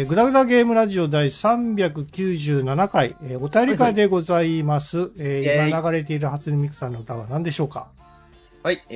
[0.00, 4.96] えー、グダグダゲームラジオ第397回、えー、お便り会でございます。
[4.98, 7.90] はいはい、えー、今流れている初音ミクさんの歌は何でしょうか？
[8.62, 8.94] はい、え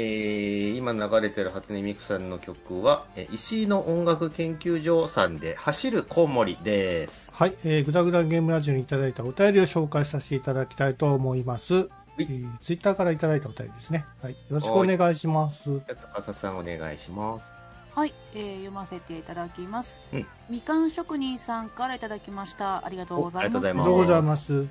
[0.75, 7.31] ー、今流れてる初音ミクさんの曲は、えー、石井の音楽研究所さんで、走るコウモリです。
[7.35, 11.91] はい、えー、グダグダゲームラジオにいただいたお便りを紹介させていただきたいと思います。
[12.17, 14.07] えー、ツイッターからいただいたお便りですね。
[14.23, 15.69] はい、よろしくお願いします。
[15.87, 17.53] 司さんお願いします。
[17.95, 22.85] はい、えー、読ませていただきます、うん、みかん職人さんからいただきました。
[22.85, 23.69] ありがとうございます。
[23.69, 24.67] ありがとうございます。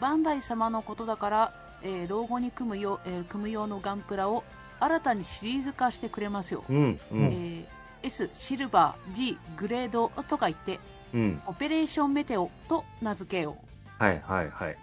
[0.00, 1.52] バンダイ様のことだから
[1.82, 4.44] えー、老後に組むよ、えー、組む用のガンプラを
[4.80, 10.80] 新たにシリーズ化してくれますよ、うんうん、えー、S シルバー G グレードとか言って、
[11.14, 13.56] うん、オペレーションメテオと名付けよ
[14.00, 14.02] う。
[14.02, 14.76] はいはいはい。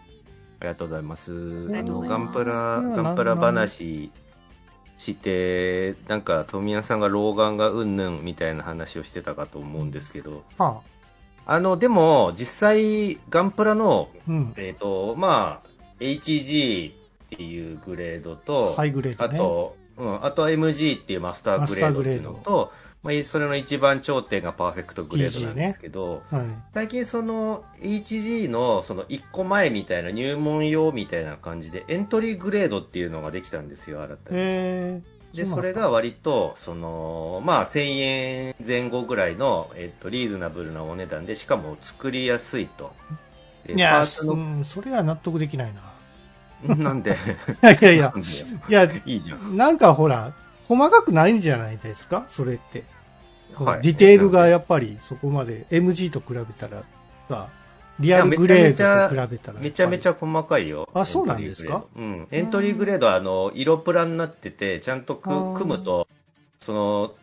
[0.62, 1.32] ありがとうございます。
[1.32, 1.36] あ
[1.84, 4.12] のガンプラガンプラ話
[5.00, 10.82] してなんか富谷さんが老眼がうんぬんみたいな話をしてたかと思うんですけど、は
[11.48, 15.70] あ、あのでも実際ガンプラの、うん、えっ、ー、とまあ
[16.00, 16.94] HG っ
[17.30, 35.02] ていうグレードと、ハイグレード、ね、あと、うん、あと MG っていうマスターグレードっていうのと、まあ、それの一番頂点がパーフェクトグレードなんですけど、ねはい、最近その HG のその1個前みたいな入門用みたいな感じでエントリーグレードっていうのができたんですよ、新たに。
[35.34, 42.92] で、それが割と、その、まあ、1000円前後ぐらいの、えっと、リーズナブルなお値段で、しかも作りやすいと。
[43.68, 45.84] いや、うん、それは納得できないな。
[46.76, 47.12] なんで？
[47.64, 48.14] いやいやいや、
[48.70, 49.56] いや、いいじゃん。
[49.56, 50.34] なんかほら、
[50.70, 52.24] 細かくないんじゃないですか？
[52.30, 52.86] それって。
[53.56, 56.84] はい、ディテールがやっぱりそこまで MG と比べたら
[57.28, 57.50] さ、
[58.00, 60.88] リアルグレードと比べたらめちゃめちゃ細かいよ。
[60.94, 61.84] あ、そうなんですか？
[61.98, 62.28] うん。
[62.32, 66.08] エントリーグレードはあの、色プラになってて、ちゃんと組むと、
[66.60, 67.16] その、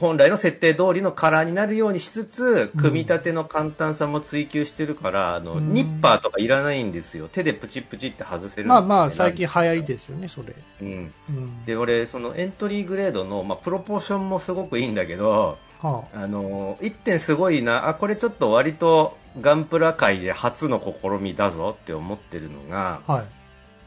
[0.00, 7.28] 本来の設定通りのカラーになるようにしつつ、組み立ての簡単さも追求してるから、あの、うん、ニッパーとかいらないんですよ。
[7.28, 10.54] 手でプチプチって外せる、まあまあ、最近流行りですよね、それ。
[10.80, 11.12] うん。
[11.28, 23.39] うん、で、俺、そのエントリーグレードの、まあ、プロポーションもすごくいいんだけど、はあ、あの、一点すごいな、あ、これちょっと割とガンプラ界で初の試みだぞって思ってるのが、はい。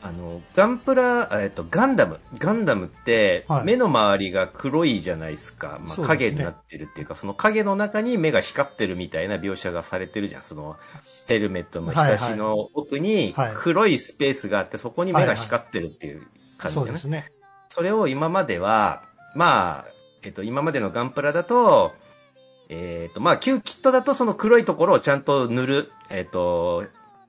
[0.05, 2.19] あの、ガンプラ、えっと、ガンダム。
[2.37, 5.79] ガンダムって、目の周りが黒いじゃないですか。
[5.79, 10.43] まあ、影になってるっていうか、その影の中に目が光ってるみたいな描写がされてるじゃん。
[10.43, 10.75] その、
[11.27, 16.27] ヘルメットのひさしの奥に黒いスペースがあって、そこに目が光ってるっていう
[16.57, 17.31] 感じ、ね、そうですね。
[17.69, 19.03] それを今までは、
[19.35, 21.93] まあ、えっと、今までのガンプラだと、
[22.67, 26.85] えっと、まあ、旧キットだとその黒いところをちゃんと塗る、えっと、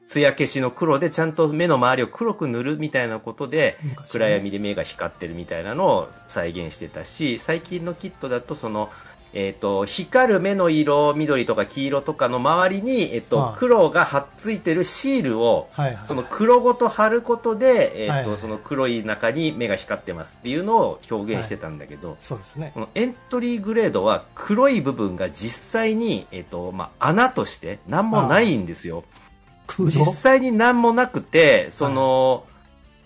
[0.08, 3.78] 艶消しの黒でちゃんと目の周りを黒く塗るみたいなことで、
[4.10, 8.90] 暗闇で目が光ってるみたいなのを再現してたし、最近のキットだとその、
[9.36, 15.68] えと、光る目の色、緑とか黄色とかの周りに、えと、黒が貼っついてるシールを、
[16.06, 22.70] その黒ごと貼ることで、えと、その黒い中に目が光ってますっていうのを表現してたんだけど、そうですね。
[22.74, 29.02] このエントリーグレードは黒い部分が実際に、えっ、と、まあ、穴として何もないんですよ。
[29.78, 32.54] 実際に何もなくて、その、はい、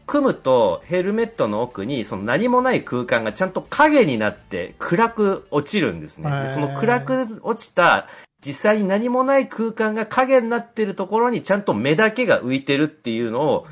[0.07, 6.49] 組むとヘルメットの奥にその何もない空間がちゃんと影になって暗く落ちるんですね。
[6.49, 8.09] その暗く落ちた
[8.41, 13.67] 実際に何もない空間が影になってるところにちゃんと目だけが浮いてるっていうのを、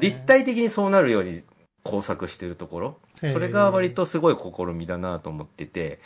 [0.00, 1.42] 立体的にそうなるように
[1.84, 2.98] 工作してるところ。
[3.32, 6.00] それが割とすごい試みだなと思ってて、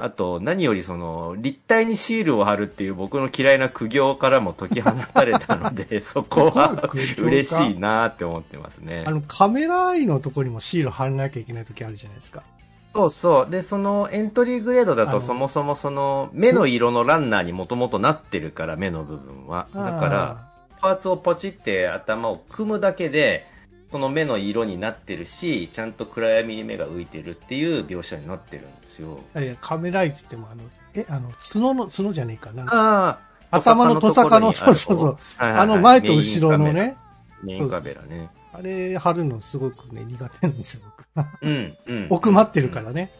[0.00, 9.04] あと、何よりその、立体にシールを貼るっていう僕の嫌いな苦行からも解き放たれたので、 そこは嬉しいなって思ってますね。
[9.08, 12.44] あの、カメラアイのところにもシール貼らなきゃいけない時あるじゃないですか。
[12.88, 13.50] そうそう。
[13.50, 19.66] で、そのエントリーグレードだとそもそもその目の色のランナーにもともとなってるから、目の部分は。
[19.74, 20.48] だから、
[20.80, 23.46] パーツをポチって頭を組むだけで、
[23.90, 29.20] その目の色になってるし、ちゃんと暗闇に目が浮いてるっていう描写になってるんですよ。
[29.36, 30.62] いや、カメライズってもあの、
[30.94, 32.64] え、あの、角の、角じゃねえかな。
[32.64, 33.18] ああ。
[33.50, 35.18] 頭のトサカの、そうそうそう。
[35.38, 36.96] あの前と後ろのね。
[37.42, 38.30] メインカメラね。
[38.52, 40.82] あれ貼るのすごくね、苦手なんですよ、
[41.14, 41.26] 僕。
[41.42, 42.06] うん、うん。
[42.10, 43.10] 奥まってるからね。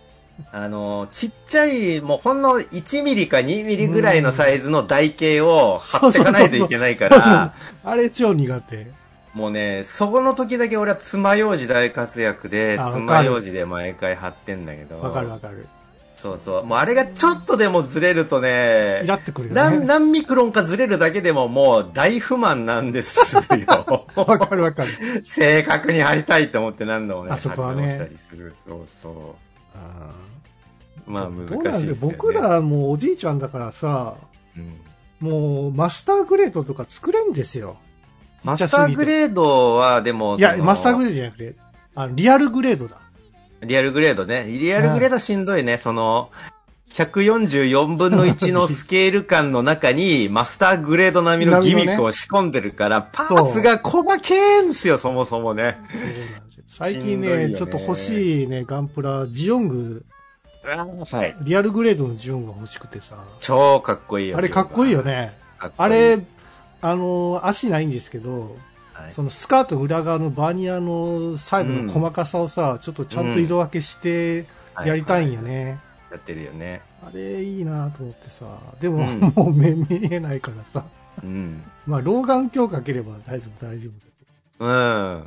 [0.53, 7.55] あの、ちっちゃい、もうほんの1ミリか2ミリぐらいのサイズの台形を貼っていかないといけないから。
[7.85, 8.87] あれ超苦手。
[9.35, 15.01] もうね、そこの時だけ俺は爪楊枝大活躍で、爪楊枝で毎回貼ってんだけど。
[15.01, 15.67] わかるわかる。
[16.17, 16.67] そうそう。
[16.67, 19.61] もうあれがちょっとでもずれるとね、イラってくるよね。
[19.61, 23.43] 何、何ミクロンかずれるだけでももう大不満なんですよ。
[24.17, 25.25] わかるわかる。
[25.25, 27.93] 正確に貼りたいと思って何度もね、あそこはね。
[27.95, 28.53] したりする。
[28.67, 29.13] そうそう。
[29.77, 30.11] あ
[31.07, 34.17] まあ難しいですよ、ね、僕らもうおじいちゃんだからさ、
[34.57, 34.81] うん、
[35.21, 37.77] もうマスターグレードとか作れんですよ。
[38.44, 40.37] マスターグレードはでも。
[40.38, 41.56] いや、マスターグレードじゃなくて、
[41.94, 43.00] あの、リアルグレードだ。
[43.61, 44.46] リアルグレードね。
[44.46, 45.75] リアルグレードしんどいね。
[45.75, 46.31] うん、その、
[46.90, 55.79] 144分の1のスケール感の中に マスターグレード並みのギミックを仕込んでるから、パーツが細けーんですよ、そもそもね。
[55.93, 56.64] そうなんですよ。
[56.67, 60.05] 最近ね、ねちょっと欲しいね、ガンプラ、ジオング。
[61.11, 61.37] はい。
[61.43, 63.17] リアルグレードのジオングが欲しくてさ。
[63.38, 64.37] 超かっこいいよ。
[64.37, 65.37] あれかっこいいよね。
[65.76, 66.19] あれ、
[66.81, 68.57] あの、足ないんですけど、
[68.93, 74.47] はい、そのスカート裏側のバーニアの細部の細かさをさ、うん、ちょっとちゃんと色分けして
[74.85, 75.55] やりたいんよね。
[75.55, 75.79] はいはい
[76.11, 76.81] やってるよね。
[77.03, 78.47] あれいいなと思ってさ。
[78.81, 80.85] でも、うん、 もう目見えないからさ。
[81.23, 81.63] うん。
[81.87, 83.91] まあ、老眼鏡かければ大丈夫、大丈
[84.59, 85.25] 夫うん。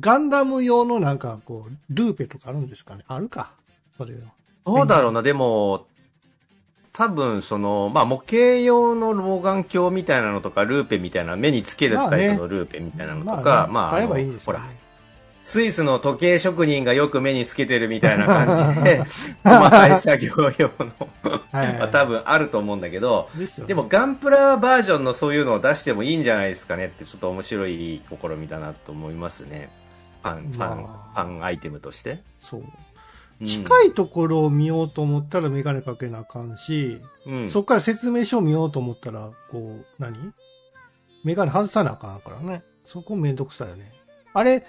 [0.00, 3.52] ガンダム用のなんか、こう、ルーペとかあるんですかねあるか。
[3.96, 4.20] それは。
[4.64, 5.86] どうだろうな、でも、
[7.00, 14.60] 多分、その、まあ、模型用の老眼鏡みたいなのとか、ルーペみたいな、目につけるタイプのルーペみたいなのとか、まあ、ね、まあ、ほら、
[15.42, 18.98] スイスの時計職人がよく目につけてるみたいな感じで、
[19.42, 21.08] 細かい作業用の
[21.52, 29.70] は多分あると思うんだけど、ででもガンプラバージョンのそういうのを出してもいいんじゃないですかねってちょっと面白い試みだなと思いますね。
[30.22, 32.22] ファン、ファン、ファンアイテムとして。
[32.38, 32.64] そう。
[33.44, 40.32] 近いところを見ようと思ったらメガネかけなあかんし、うん、そこから説明書を見ようと思ったら、こう、何？
[41.24, 42.62] メガネ外さなあかんからね。
[42.84, 43.92] そこめんどくさいよね。
[44.32, 44.64] あれ、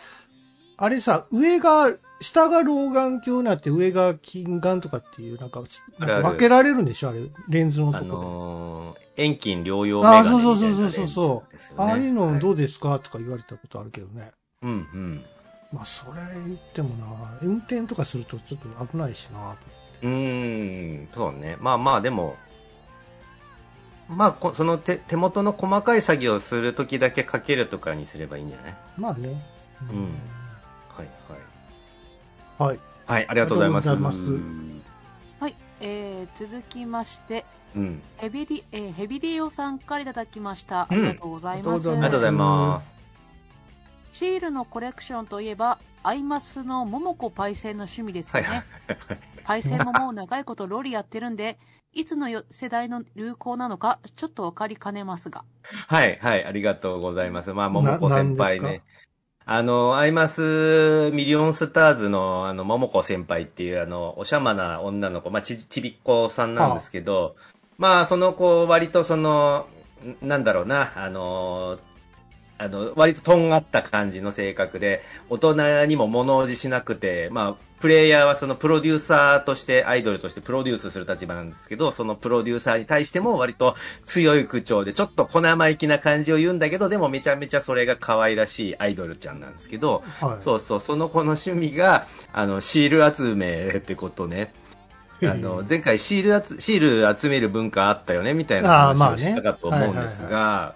[0.77, 5.63] あれさ、上が、下が老眼鏡になって上が近眼とかっていう、なんか、
[5.97, 7.09] なんか分けられるんでしょ？
[7.09, 8.11] あれ、レンズのとこで。
[8.11, 14.31] あのー、遠近両用メガネあ、そうそうそうそうそう、ね、ああいうのどうですか、はい、とか言われたことあるけどね。
[14.61, 15.23] うんうん。
[15.71, 19.55] まあ、それ言ってもな、運転とかするとちょっと危ないしな、
[20.01, 20.07] と。
[20.07, 21.57] うん、そうね。
[21.59, 22.35] まあまあ、でも、
[24.09, 28.75] まあ、その手手元の細かい作業をするときだけかけるとかにすればいいんじゃない？
[28.97, 29.41] まあね。
[29.89, 30.03] うん、うん
[30.89, 31.07] はい
[32.59, 32.69] はい。
[32.69, 32.79] はい。
[33.05, 33.95] はい、ありがとうございます。
[33.95, 34.17] ます
[35.39, 37.45] はい、えー、続きまして、
[37.75, 40.87] うん、ヘビリ、えー、ヘビリオさんからいただきました。
[40.89, 41.89] ありがとうございます。
[41.89, 43.00] ありがとうございます。
[44.11, 48.47] シールのコレクションといえば、アイマスの桃子パイセンの趣味ですよね。
[48.47, 51.57] はいはいパイセンももう長いことロリやってるんで、
[51.93, 55.43] いつの世代の流行なのか、ちょっとわかりかねますが。
[55.87, 57.53] はいはい、ありがとうございます。
[57.53, 58.81] まあ、桃子先輩ね。
[59.43, 67.35] あの、アイマスミリオンスターズの、あの、桃子先輩っていう、あの、おしゃまな女の子、まあ、ち、ちびっこさんなんですけど、
[67.77, 69.67] まあ、その子、割とその、
[70.21, 71.79] なんだろうな、あの、
[72.61, 83.75] あの、割ととんがった感じの性格で、大人にも物おじしなくて、まあ、プレイヤーはそのプロデューサーとして、アイドルとしてプロデュースする立場なんですけど、そのプロデューサーに対しても割と
[84.05, 94.53] 強い口調で、ちょっと小生意気な感じを言うんだけど、でもめちゃめちゃそれが可愛らしいアイドルちゃんなんですけど、はい、そうそう、その子の趣味が、あの、シール集めってことね。
[95.23, 100.75] あの、前回シールシール集める文化あったよね、みたいな話をしたかと思うんですが、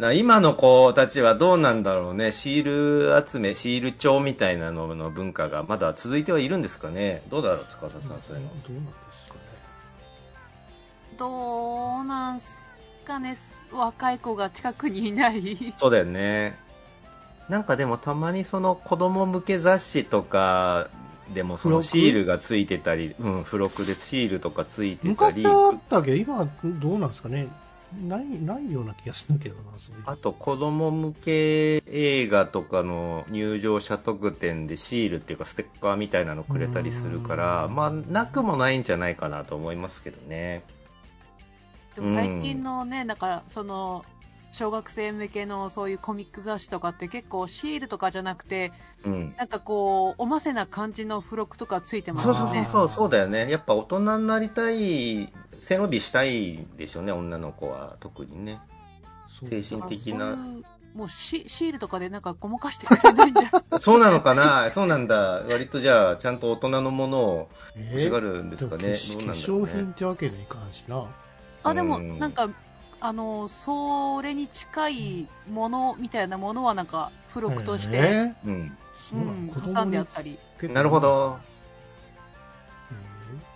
[0.00, 2.32] な今の子たちはどうなんだろうね。
[2.32, 7.22] シール集め、シール帳みたいなのの文化がまだ続いてはいるんですかね。
[7.28, 7.90] どうだろう、司さん、
[8.22, 8.48] そういうの。
[8.66, 9.40] どうなんですかね。
[11.18, 12.50] どうなんす
[13.04, 13.36] かね。
[13.70, 15.74] 若い子が近くにいない。
[15.76, 16.58] そうだよね。
[17.50, 20.88] なんかでもたまにその子供向け雑誌とか
[21.34, 25.42] でもそのシールがついてたり、うん、付録でシールとかついてたり。
[25.42, 26.12] 昔あったけ？
[26.12, 27.48] ど、今どうなんですかね？
[27.92, 40.62] ない、ないような気がするけどな、そあと、子供向け映画とかの入場者特典でシールっていうかステッカーみたいなのくれたりするから、まあ、なくもないんじゃないかなと思いますけどね。
[41.96, 44.04] でも最近のね、うん、だから、その、
[44.52, 48.72] 小学生向けのそういうコミック雑誌とかって結構シールとかじゃなくて、
[49.04, 52.34] うん、なんかこう、おませな感じの付録とかついてますね。
[52.34, 53.50] そうそうそう、そうだよね。
[53.50, 58.58] やっぱ大人になりたい背伸びしたいでしょうね、女の子は特にね。
[59.44, 60.36] 精神的な。
[60.94, 64.70] もうシシールとかでなんかごまかしてくれないんじゃ そうなのかな？
[64.70, 65.42] そうなんだ。
[65.48, 67.48] 割とじゃあ、ちゃんと大人のものを
[67.92, 68.82] 欲しがるんですかね？
[68.88, 71.04] えー、どうなんだろう、ね、化粧品ってわけにいかんしな。
[71.62, 72.48] あ、でも、なんか、
[73.00, 78.76] あの、それに近いものみたいなものはなんか、付録として、えー、うん、
[79.12, 80.38] うん、挟んであったり。
[80.62, 81.38] なるほど。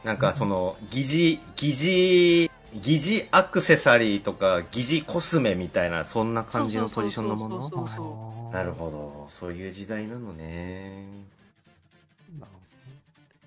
[0.04, 8.50] なんかその、疑似、疑似、疑似アクセサリーとか疑似コスメみたいな、そんな感じのポジションのもの？
[8.52, 9.26] なるほど。
[9.30, 11.06] そういう時代なのね。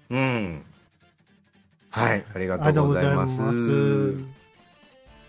[0.09, 0.65] うん。
[1.91, 3.41] はい、ありがとうございます。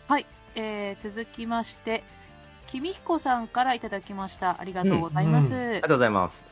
[0.06, 2.02] はい、えー、続きまして、
[2.66, 4.56] 君彦さんからいただきました。
[4.60, 5.52] ありがとうございます。
[5.52, 6.44] うんうん、ありがとうございます。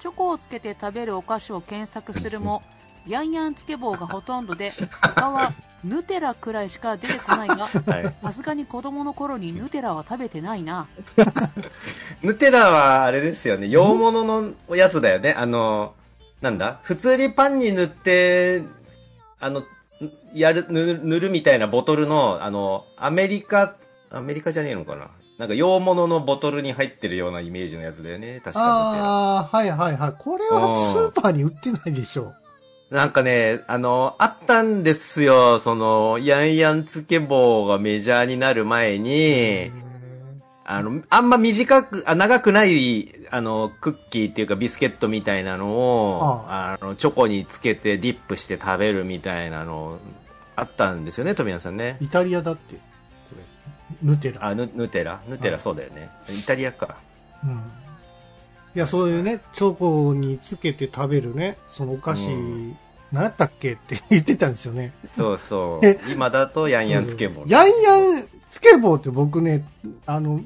[0.00, 2.62] チョコをつけて食べるお菓子を検索するも、
[3.08, 10.86] ヤンヤンつけ棒がほとんどで、他はヌテラくらいしか出てこないが、さすがに子供の頃にヌテラは食べてないな。
[12.22, 15.34] ヌテラはあれですよね、洋物のやつだよね。
[15.36, 15.94] あの、
[16.40, 16.80] なんだ？
[16.82, 18.62] 普通にパンに塗って、
[19.40, 19.62] あの、
[20.34, 23.74] やる、塗るみたいなボトルの、あの、アメリカ、
[24.10, 25.08] アメリカじゃねえのかな？
[25.38, 30.14] なんか洋物のボトルに入ってるようなイメージのやつだよね、確かああ、はいはいはい。
[30.18, 32.34] これはスーパーに売ってないでしょ。
[32.90, 35.58] なんかね、あの、あったんですよ。
[35.58, 39.70] その、ヤンヤンつけ棒がメジャーになる前に、
[40.64, 49.98] あの、あんま短く、あ長くない、あの、クッキーっていうかビスケットみたいなのを、あの、チョコにつけてディップして食べるみたいなの、
[50.56, 51.98] あったんですよね、富谷さんね。
[52.00, 52.80] イタリアだって、こ
[54.02, 54.10] れ。
[54.10, 54.46] ヌテラ。
[54.46, 55.20] あ、ヌヌテラ？
[55.28, 56.08] ヌテラそうだよね。
[56.30, 56.96] イタリアか。
[57.44, 57.62] うん。
[58.74, 62.76] いや、そういうね、チョコにつけて食べるね、そのお菓子、うん、
[63.12, 64.92] 何やったっけって言ってたんですよね。
[65.04, 66.12] そうそう。
[66.12, 67.44] 今だとヤンヤンつけ棒。
[67.46, 69.64] ヤンヤンつけ棒って僕ね、
[70.06, 70.40] あの、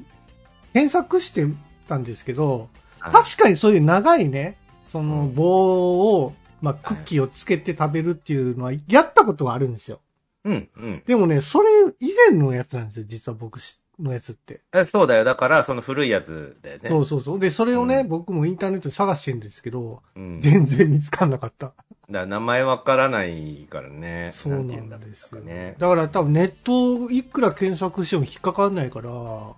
[0.73, 1.45] 検索して
[1.87, 9.99] たんですけど、確かにそういう長いね、その棒を、まあ、クッキーをつけて食べるっていうのは、やったことはあるんですよ。
[10.45, 11.03] うん、うん。
[11.05, 14.61] でもね、それ以前のやつなんですよ、実は僕知のやつって。
[14.73, 15.23] えそうだよ。
[15.23, 16.89] だから、その古いやつだよね。
[16.89, 17.39] そうそうそう。
[17.39, 21.73] で、それをね、うん、僕もインターネットで探してるんですけど、うん、全然見つかんなかった。
[22.09, 24.29] だ名前わからないからね。
[24.31, 25.75] そうなんですよね。
[25.77, 29.57] だから多分ネットいくら検索しても引っかかんないから、うん、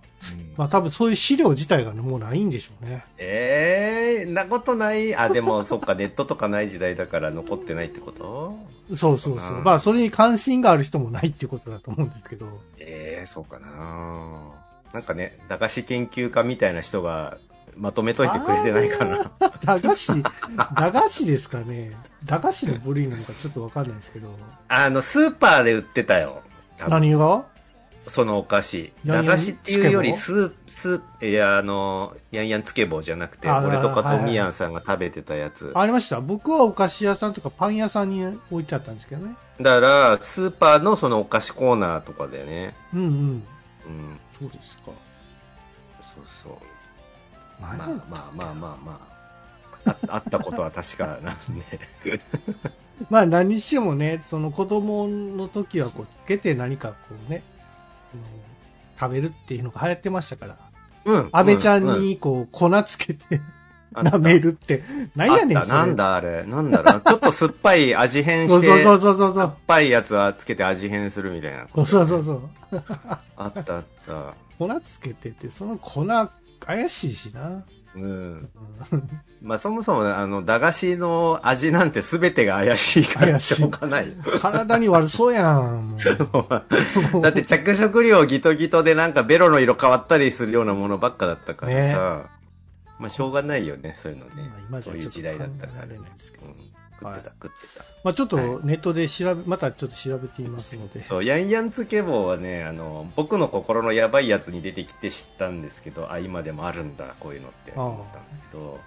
[0.56, 3.04] まあ多分そういう資料自体がね、もうないんでしょうね。
[3.18, 5.16] ええー、なことない？
[5.16, 8.56] あ、でもそっか、ネットとかない時代だから残ってないってこと？
[8.96, 9.62] そうそうそう。
[9.64, 12.46] まあそれに関心がある人もないってことだと思うんですけど。
[12.78, 14.52] ええー、そうかな
[14.94, 17.38] なんかね、駄菓子研究家みたいな人が
[17.76, 19.32] まとめといてくれてないかな。
[19.66, 20.24] 駄菓子、
[20.76, 21.94] 駄菓子ですかね？
[22.26, 24.30] 駄菓子の部類なのかちょっとわかんないですけど。
[24.68, 26.42] あの、スーパーで売ってたよ。
[26.88, 27.46] 何が？
[28.08, 28.94] そのお菓子。
[29.06, 36.22] 駄菓子っていうよりスー、スー、いや、あの、ヤンヤンつけ棒じゃなくて、俺とかトミヤンさんが食べてたやつ、ありました。
[36.22, 39.36] 僕はお菓子屋さんとかパン屋さんに置いてあったんですけどね。
[39.60, 42.76] だから、スーパーのそのお菓子コーナーとかだよね。
[42.94, 43.08] うんうん。
[43.08, 44.20] うん。
[44.40, 44.86] そうですか。
[44.86, 46.54] そうそう。
[47.62, 49.16] まあまあまあまあまあ。
[49.86, 51.38] あ あったことは確かなん
[52.04, 52.20] で
[53.10, 56.96] まあ何にしてもね、その子供の時はこうつけて何かこ
[57.28, 57.44] うね、
[59.00, 60.58] 食べるっていうのが流行ってましたから。
[61.06, 61.30] うん。
[61.32, 63.42] 安倍ちゃんにこう粉つけて、
[63.94, 64.84] 舐めるって。
[65.16, 65.68] 何やねん、それ。
[65.68, 66.44] なんだあれ。
[66.46, 67.02] なんだろう。
[67.02, 68.68] ちょっと酸っぱい味変して。
[68.68, 69.36] そうそうそうそう。
[69.36, 71.68] 酸っぱいやつはつけて味変するみたいな。
[71.74, 72.50] そうそうそう。
[73.38, 74.34] あったあった。
[74.58, 76.06] 粉つけてて、その粉
[76.60, 77.64] 怪しいしな。
[77.96, 78.50] うん。
[79.42, 84.12] まあそもそも、あの、駄菓子の味なんて全てが怪しいからしょうがない。
[84.40, 85.98] 体に悪そうやん。
[87.22, 91.78] だって着色料ギトギトでなんかベロの色変わったりするようなものばっかだったからさ。
[91.78, 91.92] ね、
[93.00, 94.52] まあしょうがないよね、そういうのね。
[94.70, 95.86] まあ、そういう時代だったから。
[95.86, 97.84] ね、うん食ってた、食ってた。
[98.04, 101.04] まあちょっとネットで調べ、またちょっと調べてみますので。
[101.06, 108.80] そう、ヤンヤンつけ棒はね、あの、僕の心のやばいやつに出てきて知ったんですけど、あ、今でもあるんだ、こういうのって思ったんですけど、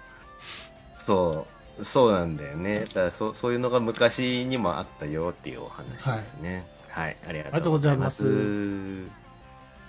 [0.97, 1.47] そ
[1.79, 2.81] う、そうなんだよね。
[2.81, 6.65] だからそそういうのが昔にもあったよっていうお話ですね。
[6.89, 8.23] はい、はい、ありがとうございます。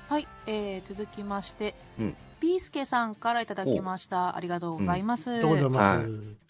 [0.08, 4.36] はい、えー、続きまして、うん、ピースケさんからいただきました。
[4.36, 5.30] ありがとうございます。
[5.30, 6.49] ありがとうございます。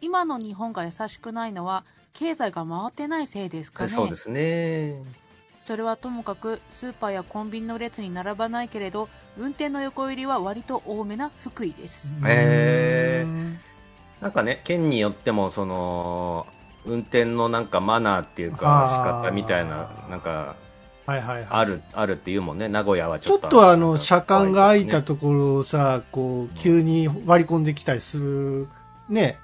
[0.00, 3.90] 今の日本が優しくないのは経済が回ってないせいですかね。
[3.90, 5.02] そうですね。
[5.64, 12.12] それはともかくスーパーやコンビニの列に並ばないけれど運転の横入りは割と多めな福井です。
[12.24, 13.26] へえ
[14.20, 16.46] なんかね県によってもその
[16.86, 20.56] 運転のなんかマナーっていうか仕方みたいななんか
[21.06, 23.40] はいはいはい、ある、あるっていうもんね、名古屋はちょっと。
[23.40, 28.68] ちょっとあの、車間が開いたところをさ、こう、急に割り込んできたりする、
[29.08, 29.38] ね、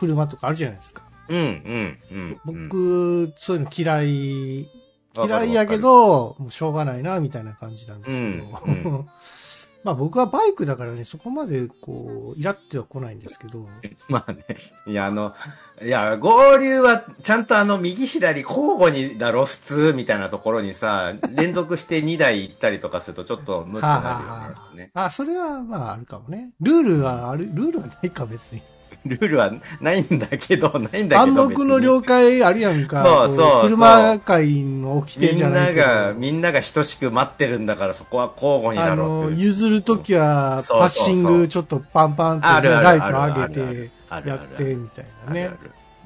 [0.00, 1.02] 車とかあるじゃないですか。
[1.28, 2.40] うん、うん、うん。
[2.44, 4.70] 僕、そういうの嫌い、
[5.14, 8.44] 嫌いやけど、もうしょうがないな、みたいな感じなんですけど。
[8.64, 9.06] うんうん、
[9.84, 13.68] まあ僕はバイクだからね、そこまでこう、イラっては来ないんですけど。
[14.08, 14.44] まあね。
[14.86, 15.34] いや、あの、
[15.82, 24.90] いや、合流はちゃんとあの、右左交互にだろ、普通、みたいなところにさ、連続して2台行ったりとかするとちょっと無ってなるよね。
[24.94, 26.52] あ、それはまああるかもね。
[26.60, 28.62] ルールはある、ルールはないか別に。
[29.06, 31.42] ルールはないんだけど、ないんだけど。
[31.42, 33.04] 暗黙の了解あるやんか。
[33.04, 43.90] そうそう車会の掟じゃないみんなが、みんなが等しく待ってるんだから、そこは交互になろう譲るときは、パッシングちょっとパンパンってライト上げて、
[44.28, 45.50] やって、みたいなね。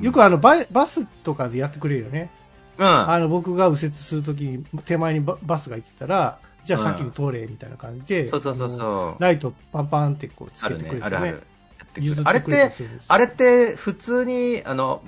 [0.00, 2.30] よくあのバ、バスとかでやってくれるよね。
[2.78, 2.86] うん。
[2.86, 9.22] あの、僕が右折するときに手前にバスが行ってたら、じゃあ先に通れ、みたいな感じで、そうそうそうそう。
[9.22, 11.28] ライトパンパンってこうつけてくれて、ね、あるね。
[11.28, 11.42] ある
[12.24, 12.70] あれって、
[13.08, 15.02] あれって普通に、あの、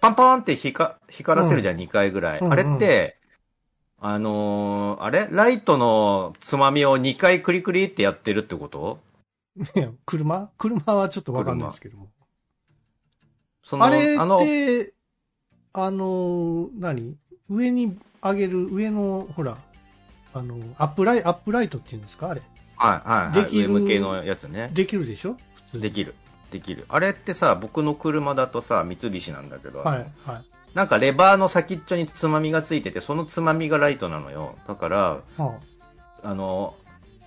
[0.00, 2.38] パンパンって光光らせるじゃん、うん、2回ぐらい。
[2.38, 3.16] うんうん、あれって、
[4.00, 5.28] あのー、あれ？
[5.30, 9.00] ライトのつまみを2回クリクリってやってるってこと？
[9.74, 10.50] いや、車？
[10.56, 12.08] 車はちょっとわかんないですけども。
[13.64, 14.40] そのあれって、あの、
[15.72, 17.16] あの何？
[17.50, 19.58] 上に上げる、上の、ほら、
[20.32, 22.30] あの、アップライト、アップライトっていうんですか？
[22.30, 22.42] あれ。
[22.76, 23.72] はい、はい、できる。
[23.72, 24.70] 上向けのやつね。
[24.72, 25.36] できるでしょ？
[25.74, 26.14] できる。
[26.50, 26.86] できる。
[26.88, 30.44] あれってさ、僕の車だとさ、三菱なんだけど、はい、はい。
[30.74, 34.56] なんかレバーの先っちょにつまみがついてて、そのつまみがライトなのよ。
[34.66, 35.50] だから、はあ、
[36.22, 36.74] あの、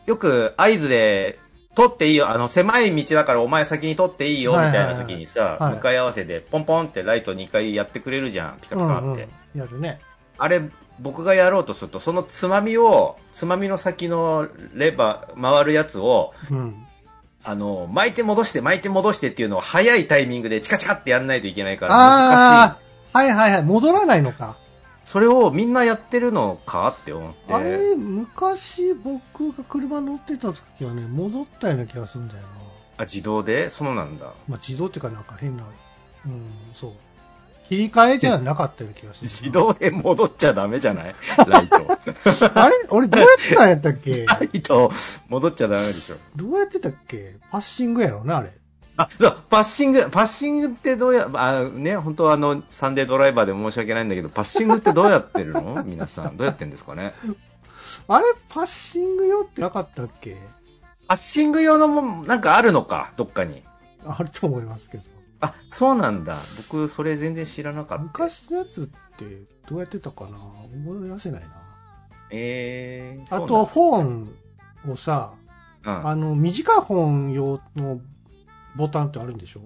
[0.05, 1.39] よく合図で、
[1.73, 9.05] 取っていいよ、あの、狭い道だからお前先に取っていいよ、みたいな時にさ、向かい合わせで、ポンポンってライト2回やってくれるじゃん、ピカピカって。
[9.05, 9.99] うんうん、やるね。
[10.37, 10.61] あれ、
[10.99, 16.85] 僕がやろうとすると、そのつまみを、つまみの先のレバー、回るやつを、うん、
[17.43, 23.17] あの、巻いて戻して巻いて戻してっていうのを早いタイミングでチカチカってやんないといけないから難しい。
[23.17, 24.57] はいはいはい、戻らないのか。
[25.03, 27.53] それをみんなやってるのかって思って。
[27.53, 32.47] あれ、昔僕が車乗ってた時はね、戻ったような気がするんだよな。
[32.97, 33.69] あ、自動で？
[33.69, 34.27] そうなんだ。
[34.47, 35.63] まあ自動っていうかなんか変な、
[36.25, 36.91] うん、そう。
[37.71, 39.29] 切り替えじゃなかったような気がする。
[39.31, 41.15] 自動で戻っちゃダメじゃない？
[41.47, 41.77] ライト。
[42.53, 42.75] あれ？
[42.89, 44.25] 俺どうやってたんやったっけ？
[44.27, 44.91] ライト
[45.29, 46.15] 戻っちゃダメでしょ。
[46.35, 47.37] どうやってたっけ？
[47.49, 48.51] パッシングやろうな、あれ。
[48.97, 49.07] あ、
[49.49, 55.81] パッシング、パッシングってどうや、あね、本当はあの、サンデードライバーで申し訳ないんだけど、パッシングってどうやってるの？
[55.85, 56.35] 皆さん。
[56.35, 57.13] どうやってんですかね？
[58.09, 60.35] あれ、パッシング用ってなかったっけ？
[61.07, 63.63] パッシング用のも、なんかあるのか、どっかに。
[64.05, 65.03] あると思いますけど。
[65.41, 66.37] あ、そうなんだ。
[66.57, 68.03] 僕、それ全然知らなかった。
[68.03, 68.85] 昔のやつっ
[69.17, 70.37] てどうやってたかな？
[70.37, 71.47] 思い出せないな。
[72.29, 74.29] ええー、あと、本
[74.87, 75.33] をさ、
[75.83, 77.99] うん、あの、短い本用の
[78.75, 79.61] ボタンってあるんでしょ？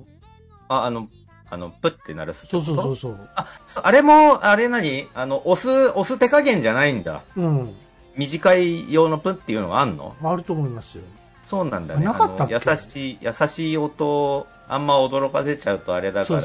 [0.69, 1.07] あ、あの、
[1.49, 3.29] あの、プって鳴らすそうそうそうそう。
[3.35, 3.47] あ、
[3.83, 5.07] あれも、あれ何？
[5.13, 7.21] あの、押す、押す手加減じゃないんだ。
[7.35, 7.75] うん。
[8.15, 10.15] 短い用のプっていうのがあんの？
[10.23, 11.03] あると思いますよ。
[11.41, 12.05] そうなんだね。
[12.05, 16.41] なかった優しい、優しい音あんま驚かせちゃうとあれだから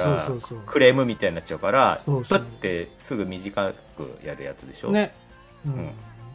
[0.67, 4.91] クレームみたいになっちゃうからプッてすぐ短くやるやつでしょ？
[4.91, 5.15] ね、
[5.67, 5.91] うん、うん、い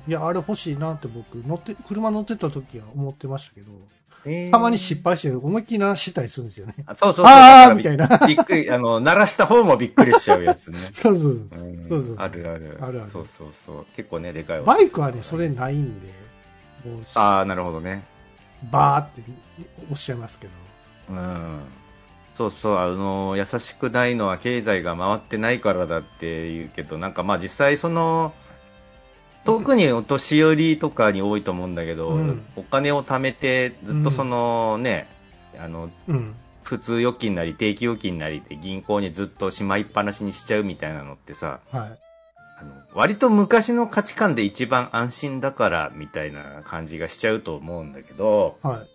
[0.08, 3.71] やあれ欲しいなって僕乗って車乗ってた時は思ってましたけど、
[4.26, 6.76] えー、たまに失敗して思いっきり鳴らしたりするんですよね。
[6.88, 7.26] そうそうそう。
[7.26, 8.08] ああみたいな。
[8.28, 10.80] びっくりあの鳴らした方もびっくりしちゃうやつね。
[10.91, 12.04] そうそう、うん、そう。
[12.04, 12.80] そうあるある。
[12.82, 13.12] あるある。
[13.12, 13.86] そうそうそう。
[13.95, 16.08] 結構ねでかいバイクはねそれないんで
[17.13, 18.04] ああなるほどね。
[18.71, 19.21] バーって
[19.91, 20.54] おっしゃいますけど
[21.09, 21.59] うん。
[22.33, 28.33] そうそう、あの、優しくないのは経済が回ってないからだって言うけど、なんかまあ実際その、
[29.45, 35.07] 特にお年寄りとかに多いと思うんだけど、うん、お金を貯めて、ずっとそのね、
[35.55, 41.99] うん、あの、うん、普通預金なり定期預金なりで銀行にずっとしまいっぱなしにしちゃうみたいなのってさ、はい、
[42.59, 48.94] あの割と昔の価値観で一番安心だからみたいな感じがしちゃうと思うんだけど、はい、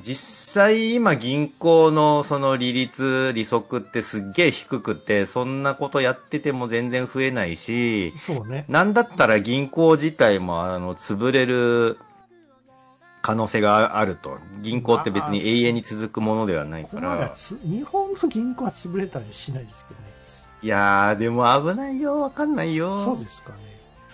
[0.00, 8.64] 実際今銀行のその利率、利息ってすっげえ低くて、そんなことやってても全然増えないし、そうね。
[8.68, 11.98] なんだったら銀行自体もあの、潰れる
[13.22, 14.38] 可能性があると。
[14.62, 17.34] 銀行って別に永遠に続くものではないから。
[17.64, 20.06] 日本の銀行は潰れたりしないですけどね。
[20.60, 22.92] いやー、でも危ないよ、わかんないよ。
[23.04, 23.58] そうですかね。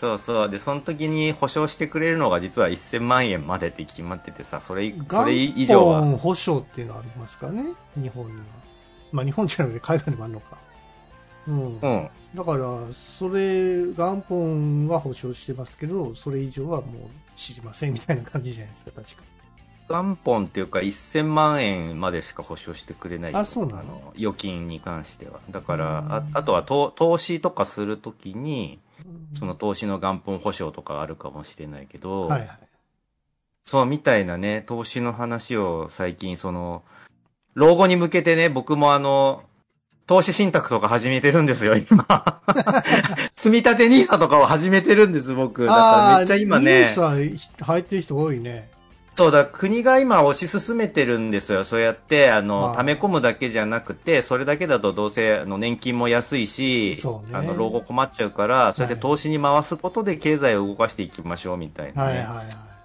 [0.05, 0.51] そうそう。
[0.51, 6.03] で、その時に保証してくれるのが実は1000万円までって決まっててさ、それ、それ以上は。
[6.03, 7.65] 元保証っていうのはありますかね？
[7.97, 8.43] 日本には。
[9.13, 10.59] まあ日本じゃなくて海外にもあるのか。
[11.47, 11.79] うん。
[11.81, 12.09] うん。
[12.35, 19.23] だから、それ、元本は保証してますけど、それ以上はもう知りませんみたいな感じじゃないですか、確か
[19.89, 24.15] 元本っていうか1000万円までしか保証してくれないあそうなの？
[24.17, 28.79] 預金に関してはだからああとは投資とかするときに
[29.39, 32.59] その投資の元本保証とかあるかもしれないけど、はいはい、
[33.65, 36.83] そうみたいなね、投資の話を最近その、
[37.55, 39.43] 老後に向けてね、僕もあの、
[40.07, 42.43] 投資信託とか始めてるんですよ、今。
[43.37, 45.65] 積み立て NISA とかを始めてるんです、僕。
[45.65, 46.93] だからめっちゃ今ね。
[46.95, 48.69] NISA 入ってる人多いね。
[49.17, 51.65] そうだ、国が今推し進めてるんですよ。
[51.65, 62.37] そうやって、あの、溜め込むだけじゃなくて、それだけだとどうせ、あの、年金も安いし、ね、あの、老後困っちゃうから、そうやって投資に回すことで経済を動かしていきましょうみたいな、ね、はいはい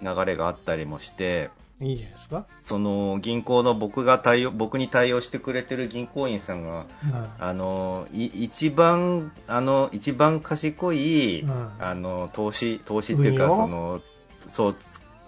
[0.04, 2.46] はい、流れがあったりもして、いいじゃないですか。
[2.62, 14.00] その銀行の僕が対応、僕に対応してくれてる銀行員さんが、うん、あの、い一番、あの、一番賢い、うん、あの、投資、投資っていうか、その、
[14.46, 14.76] そう、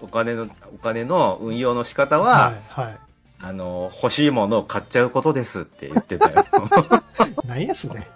[0.03, 2.99] お金の、お金の運用の仕方は、はい、はい、
[3.41, 6.45] あの、欲しいものを買っちゃうことですって言ってたよ。
[7.47, 8.07] 何やそれ。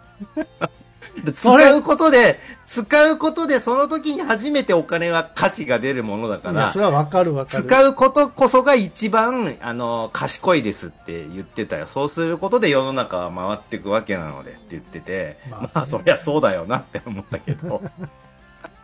[1.33, 7.65] 使うことで、使うことでその時に初めてお金は価値が出るものだから、それはわかるわかる。
[7.65, 11.87] 使うことこそが一番、あの、賢いですって言ってたよ。
[11.87, 17.83] そうすることで世の中は回っていくわけなのでって言ってて、まあ、まあ、そりゃそうだよなって思ったけど。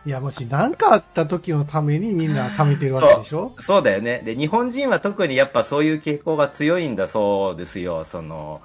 [0.05, 3.53] いや、もし何かあった時のためにみんな貯めてるわけでしょ？
[3.59, 4.21] そうだよね。
[4.25, 8.03] で、日本人は特にやっぱそういう傾向が強いんだそうですよ。
[8.03, 8.61] その、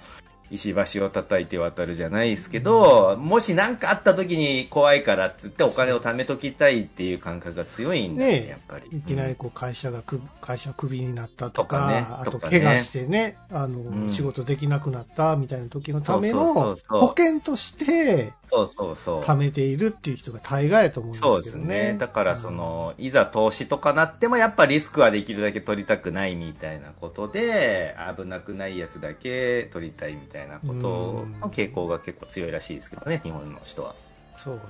[0.50, 8.96] 石橋を叩いて渡るじゃないですけど、もし何かあった時に怖いからって言ってお金を貯めときたいっていう感覚が強いんだよね、やっぱり。
[8.96, 19.22] いきなりこう会社がく、会社クビになったとか、ね、あと怪我してね、あの、うん、仕事できなくなったみたいな時のための保険として、そうそうそう。
[19.22, 21.36] 貯めているっていう人が大概だと思うんですけどね。
[21.36, 21.96] そうですね。
[21.98, 30.37] だからその、うん、いざ投資とかなってもやっぱリスクはできるだけ取りたくないみたいなことで、危なくないやつだけ取りたいみたいな。
[30.38, 33.94] たいなことの傾向が結構強いらしいですけどね、日本の人は。
[34.36, 34.60] そうね。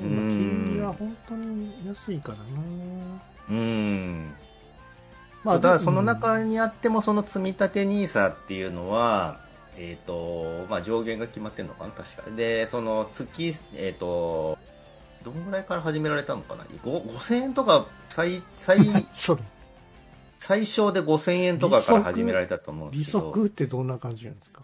[0.00, 2.44] 金利は本当に安いからな。
[3.50, 4.34] うん。
[5.42, 9.40] まあ、だからその中にあっても、その積み立て NISA っていうのは、
[9.76, 12.30] えっ、ー、と、まあ上限が決まってるのかな、確か。
[12.30, 14.58] で、その月、えっ、ー、と、
[15.24, 18.78] どんぐらいから始められたのかな ?5000 円とか最、最、
[20.38, 23.32] 最小で5000円とかから始められたと思うんですけど。
[23.34, 24.62] 利息ってどんな感じなんですか？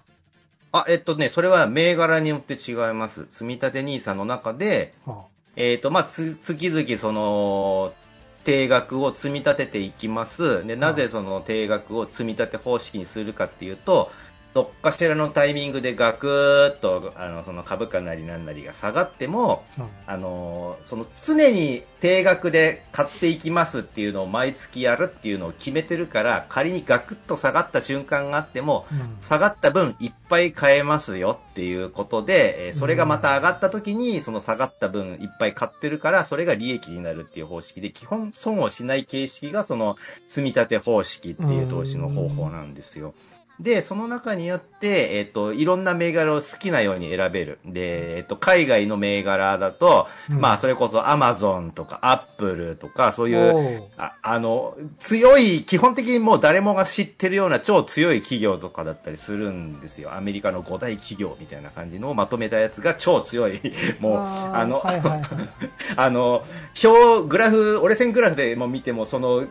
[0.75, 3.27] あ、えっとね、それは銘柄によって違います。
[3.31, 7.95] 積立 NISA の中で、はあ、えっ、と、まあ、つ、月々その、
[8.43, 10.67] 定額を積み立てていきます。
[10.67, 14.11] で、なぜその定額を積み立て方式にするかっていうと、
[14.55, 39.97] どっかしらのタイミングでガクーッと、あの、その株価なりなんなりが下がっても、うん、あの、その常に定額で買っていきますっていうのを毎月やるっていうのを決めてるから、仮にガクッと下がった瞬間があっても、うん、下がった分いっぱい買えますよっていうことで、えそれがまた上がった時に、その下がった分いっぱい買ってるから、それが利益になるっていう方式で、基本損をしない形式がその
[40.29, 43.15] 積み立て方式っていう投資の方法なんですよ。
[43.29, 47.61] うんで、その中によって、えっ、と、いろんな銘柄を好きなように選べる。
[47.65, 60.15] で、えっ、と、海外の銘柄だと、うん、まあ、それこそアマゾンとかアップルとか、そういう、ああの、強い、基本的にもう誰もが知ってるような超強い企業とかだったりするんですよ。
[60.15, 63.61] アメリカの5大企業みたいな感じのをまとめたやつが超強い。
[64.01, 65.23] もう、あの、はいはいはい、
[65.97, 66.43] あの、
[66.83, 69.45] 表、グラフ、折れ線グラフでも見ても、その、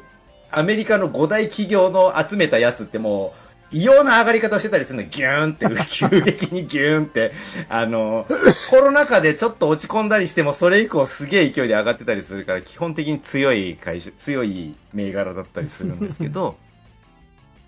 [0.52, 3.43] アメリカの5大企業の集めたやつってもう、
[3.74, 7.34] 異様な上がり方をしてたりするの、ギューンって、 急激にギューンって、
[7.70, 8.26] あの、
[8.70, 16.56] コロナ禍でちょっと落ち込んだりしても、それ以降すげえ勢いで上がってたりするから、基本的に強い会社、強い銘柄だったりするんですけど、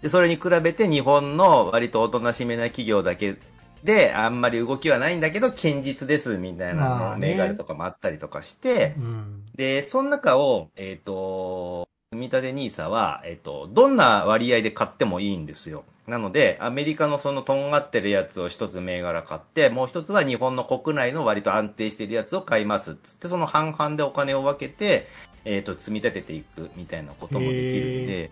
[0.02, 3.38] で、それに比べて日本の割とおとなしめな企業だけ
[3.84, 11.88] で、あんまり動きはないんだけど、堅実です、みたいな、銘柄とかもあったりとかして、うん、で、その中を、えっ、ー、と、
[12.20, 15.84] 積立 NISA は、えっ、ー、と、どんな割合で買ってもいいんですよ。
[16.08, 25.08] なので、アメリカのそのとんがってるやつを一つ銘柄買って、もう一つは日本の国内の割と安定してるやつを買いますっつって、その半々でお金を分けて、
[25.46, 28.32] えっ、ー、と、積み立てていくみたいなこともできるんで、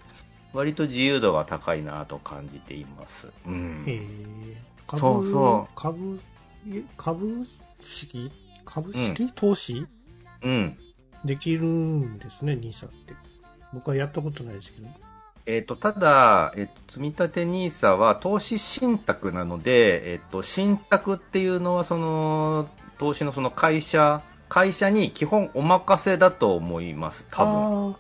[0.53, 3.27] 割と自由度が高いなと感じています。
[3.47, 3.83] うん。
[3.87, 4.01] へ
[4.87, 5.75] 株そうそう。
[5.75, 6.19] 株、
[6.95, 7.45] 株
[7.81, 8.31] 式
[8.65, 9.85] 株式、うん、投資？
[10.43, 10.77] うん。
[11.25, 13.32] できるんですね、NISA って。
[13.73, 14.87] 僕はやったことないですけど。
[15.45, 27.95] えっ、ー、と、ただ、えっ、ー、と、積立 NISA は投資信託なので、えっ、ー、と、信託っていうのは、その、投資のその会社、会社に基本お任せだと思います、多分。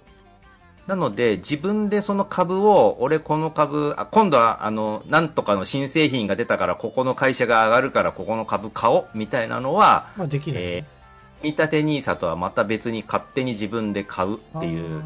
[0.87, 15.03] なので、自分でその株を、俺この株、あ今度は、あの、なんとかの新製品が出たから、ここの会社が上がるから、ここの株買おう、みたいなのは、まあ、できない、ね、えー、積立 NISA とはまた別に勝手に自分で買うっていう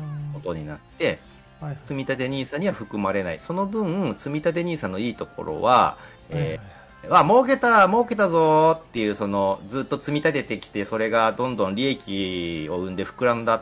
[0.47, 1.19] ことになって、
[1.59, 3.39] はい、積立 NISA には含まれない。
[3.39, 5.97] その分、積立 NISA のいいところは、
[6.29, 13.61] えー、は儲けた、儲けたぞっていう、その、ずっと積み立ててきて、それがどんどん利益を生んで膨らんだ、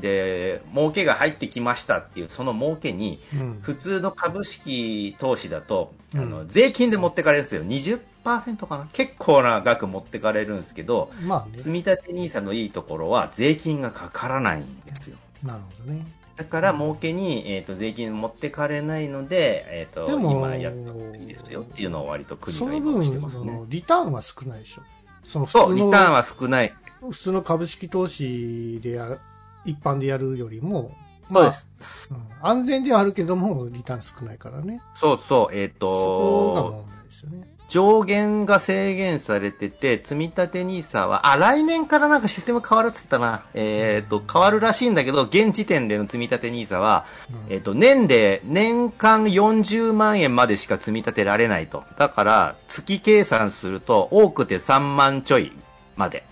[0.00, 3.20] で、儲けが入ってきましたっていう、その儲けに、
[3.62, 7.64] 普通の株式投資だと、うん、あの税金で持ってかれるんですよ。
[7.64, 8.88] 20%かな？
[8.92, 15.16] 結構な額持ってかれるんですけど、まあね、積立 NISA のいいところは税金がかからないんですよ。
[15.44, 16.04] なるほどね。
[16.36, 23.62] だから儲けに、えーと、税金持ってかれないので、えーと、今やった方がいいですよっていうのを割と国が今してますね。
[23.68, 24.82] リターンは少ないでしょ。
[25.22, 26.74] そのそう、リターンは少ない。
[27.00, 29.18] 普通の株式投資でや
[29.64, 30.96] 一般でやるよりも、
[31.30, 32.26] まあ、そうです、うん。
[32.42, 34.80] 安全ではあるけども、リターン少ないからね。
[35.00, 37.53] そうそう、えっ、ー、とそこが問題ですよね。
[37.74, 43.46] 上限が制限されてて、積立 NISA は、あ、来年からなんかシステム変わるって言ったな。
[43.52, 47.04] えっ、ー、と、変わるらしいんだけど、現時点での積立 NISA は、
[47.48, 51.82] うん、えっ、ー、と、年で、年間40万円までしか積み立てられないと。
[51.98, 55.50] だから、月計算すると、多くて3万ちょい
[55.96, 56.24] まで。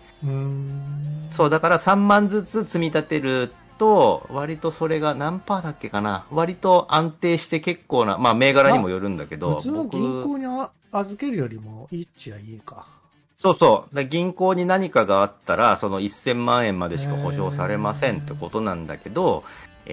[1.31, 6.25] そう、だから3万ずつ積み立てると、割とそれが何パーだっけかな。
[6.31, 9.57] 割と安定して結構な、まあ銘柄にもよるんだけど。
[9.57, 10.47] 普通の銀行に
[10.93, 12.87] 預けるよりもいいっちゃいいか。
[13.37, 14.05] そうそう。
[14.05, 19.43] 銀行に何かがあったら、その1000万円までしか保証されませんってことなんだけど、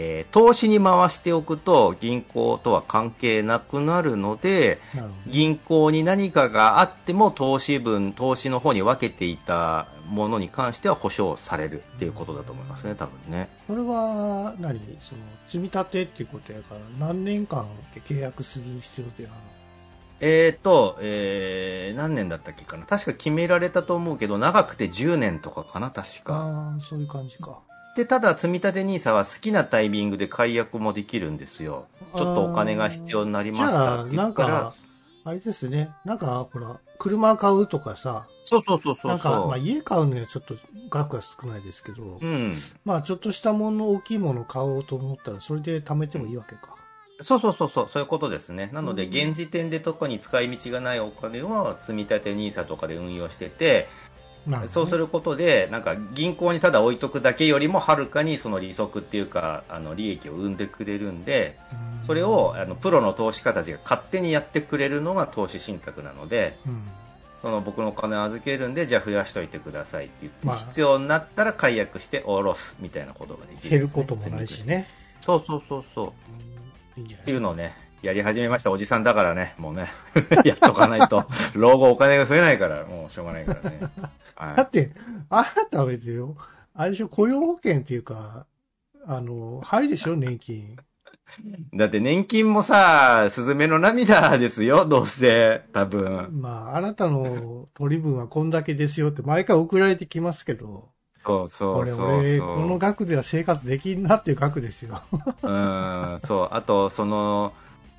[0.02, 4.80] えー、投資に回しておくと銀行とは関係なくなるので、
[5.28, 13.50] 銀行に何かがあっても投資分、投資の方に分けていたものに関しては保証されるっていうことだと思いますね、多分ね。
[13.68, 19.34] これは何、その積み立てっていうことやから何年間で契約する必要っていうの？
[19.34, 19.42] は
[20.22, 22.86] えっ、ー、と、えー、何年だったっけかな。
[22.86, 26.36] 確か決められたと思うけど、長くて10年とかかな、確か。
[26.36, 27.60] ああ、そういう感じか。
[28.00, 31.88] で、ただ、積立 NISA は好きなタイミングで解約もできるんですよ。
[32.16, 34.72] ちょっとお金が必要になりましたって言ったら。
[35.26, 35.90] あれですね。
[36.06, 38.26] なんか、ほら、車買うとかさ。
[38.46, 40.56] そうそうそうそうなんか、まあ家買うにはちょっと
[40.90, 42.20] 額が少ないですけど。
[42.22, 42.54] うん。
[42.86, 46.78] まあちょっとしたもの、大きいもの買おうと思ったら、それで貯めてもいいわけか。
[47.20, 48.70] そうそうそうそう、そういうことですね。
[48.72, 53.90] なので、現時点で特に使い道がないお金を積み立て NISA とかで運用してて、
[54.50, 61.58] ね、そうすることで、なんか銀行にただ置いとくだけよりもはるかにその利息っていうか、あの利益を生んでくれるんで、
[62.06, 66.82] それをあのプロの投資家たちが勝手にやってくれるのが投資信託なので、うん、
[67.42, 74.88] その僕のお金を預けるんで、じゃあ増やしといてくださいって言って、まあ、必要になったら解約して下ろすみたいなことができる、ね、減ることもないしね。
[75.22, 76.14] そうそうそうそ
[76.98, 77.00] う。
[77.00, 79.90] いいっていうのをね、やり始めましたおじさんだからね、もうね、
[80.46, 83.80] やっとかないと、 老後お金が増えないから、もうしょうがないからね。
[84.36, 84.92] はい、だって、
[85.30, 86.38] あなたは別よ、
[86.74, 88.46] あれでしょ、雇用保険っていうか、
[89.06, 90.78] あの、入るでしょ、年金。
[91.74, 96.30] だって年金もさ、スズメの涙ですよ、どうせ、多分。
[96.32, 100.88] まあ、あなたの取り分はこんだけですよって毎回送られてきますけど。
[101.26, 105.02] そうそうそうそう俺、この額では生活できんなっていう額ですよ。
[105.44, 106.48] うん、そう。
[106.52, 107.54] あと、その、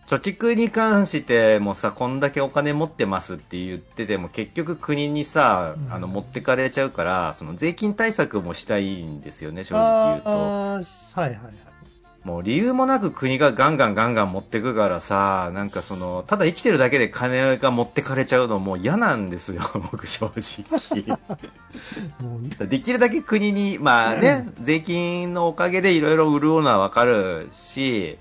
[0.07, 10.31] 貯蓄に関してもさ、こんだけお金持ってますって言ってても、結局国にさ、あの、持ってかれちゃうから、その税金対策もしたいんですよね、正直言うと。
[10.31, 11.71] はいはいはい。
[12.25, 21.19] もう理由もなく国がガンガンガンガン持ってくからさ、なんかその、ただ生きてるだけで金が持ってかれちゃうのも嫌なんですよ、 僕正直。
[22.69, 28.19] できるだけ国に、まあね、税金のおかげでいろいろ潤うのはわかるし、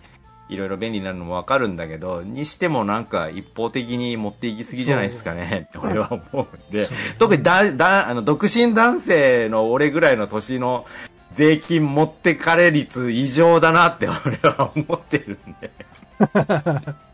[0.49, 6.87] いろいろ便利になるのもわかるんだけど、にしてもなんか一方的に持っていきすぎじゃないですかねって俺は思うんで、
[7.19, 10.85] 特にだ、だ、あの、独身男性の俺ぐらいの年の
[11.31, 15.71] 税金持ってかれ率異常だなって俺は思ってるんで。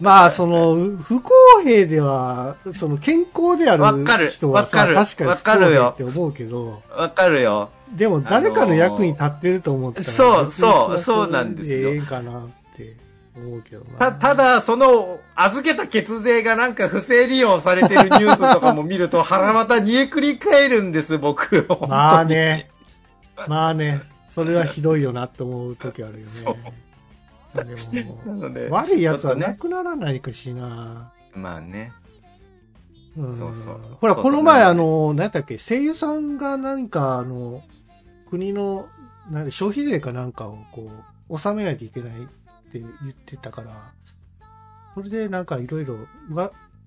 [0.00, 1.32] まあ、その、不公
[1.64, 6.82] 平では、その健康である人はさ、確かに不公平って思うけど。
[6.96, 7.70] わかるよ。
[7.94, 11.90] でも誰かの役に立ってると思ったら、そうそう、そうなんですよ。
[11.90, 12.96] ええかなって
[13.36, 21.66] 思うけどた、ただ、その、預けた血税がなんか不正利用されてるニュースとかも見ると 腹また煮えくり返るんです、僕。
[21.88, 22.68] まあね。
[23.48, 24.02] まあね。
[24.26, 26.26] それはひどいよなって思う時あるよね。
[26.26, 26.56] そう。
[27.92, 28.18] でも、
[28.70, 31.12] 悪い奴はなくならないかしな。
[31.34, 31.92] まあね。
[33.16, 33.80] うん、そうそう。
[34.00, 37.62] ほら、この前、あの、何だっけ、声優さんが何か、あの、
[38.34, 38.88] 国の
[39.30, 40.90] なん消費税かなんかをこ
[41.28, 42.12] う、納めないといけないっ
[42.72, 43.92] て言ってたから、
[44.94, 45.96] それでなんかいろいろ、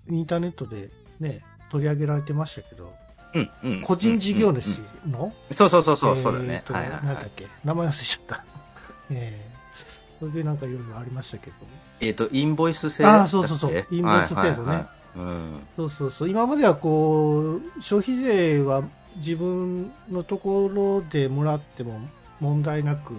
[0.10, 2.94] インターネットでね、取り上げられてましたけど、
[3.34, 4.80] うんうん、個人事業主
[5.10, 6.64] の、そうそうそうそう、そうだね。
[6.68, 8.46] はい、はい、なんだっけ、名前忘れちゃった。
[9.10, 11.56] え えー、それでなんかいろいろありましたけど。
[12.02, 13.04] えっ、ー、と、インボイス制？
[13.04, 14.48] 度ああ、そうそうそう、インボイス制度ね。
[14.48, 16.30] はいはいはいうん、そうそうそう。
[16.30, 18.84] 今まではこう、消費税は
[19.18, 22.00] 自分のところでもらっても
[22.40, 23.14] 問題なく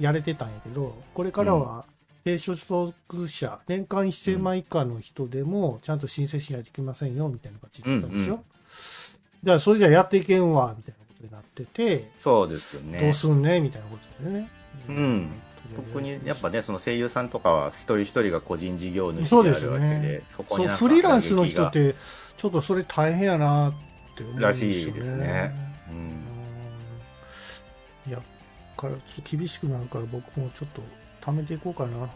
[0.00, 1.84] やれてたんやけど、これからは
[2.24, 8.44] 低所得者、年間1000万以下の人でもちゃんと申請しないといけませんよみたいな感じだったんでしょ、うんうん、
[9.44, 12.98] じゃあそれじゃやっていけんわみたいなことになっててそうですよね。
[12.98, 14.50] どうすんねみたいなことですよね。
[14.88, 15.28] うん。
[15.74, 21.96] 特にやっぱねその声優さんとかは一人一人が個人事業主であるわけでね、そこにフリーランスの人って
[22.36, 23.72] ちょっとそれ大変やなっ
[24.16, 25.52] て思うんですよねらしいですね、
[25.90, 25.92] う
[28.08, 28.18] ん、いや
[28.76, 30.82] からちょっと厳しくなるから僕もちょっと
[31.22, 32.08] 貯めていこうかな。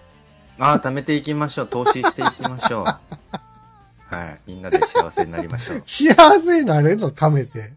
[0.59, 1.67] ああ貯めていきましょう。
[1.67, 2.85] 投資していきましょう。
[4.15, 4.41] はい。
[4.47, 5.83] みんなで幸せになりましょう。
[5.87, 7.73] 幸せになれるの貯めて。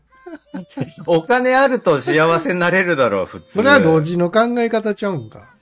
[1.05, 3.53] お金あると幸せになれるだろう普通。
[3.53, 5.53] それは老人の考え方ちゃうんか。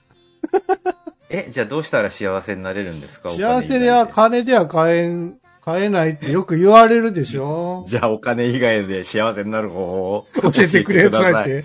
[1.30, 3.30] え、じゃあどうしたら幸せになれるんですか？
[3.30, 7.84] 幸せでは金では買えん、買えないってよく言われるでしょ。
[7.88, 11.64] じゃあお金以外で幸せになる方法教えてくれ、つって。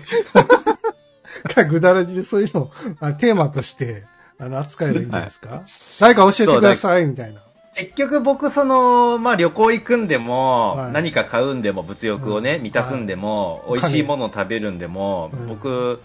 [1.64, 4.04] ぐ だらじでそういうのあテーマとして、
[4.38, 5.60] あの、扱えばいいんじゃないですか、はい、
[6.00, 7.42] 誰か教えてください、みたいな。
[7.74, 16.00] 結局僕その、まあ旅行行くんでも、はい、何か買うんでも物欲をね、うん、満たすんでも、はい、美味しいものを食べるんでも、うん、僕、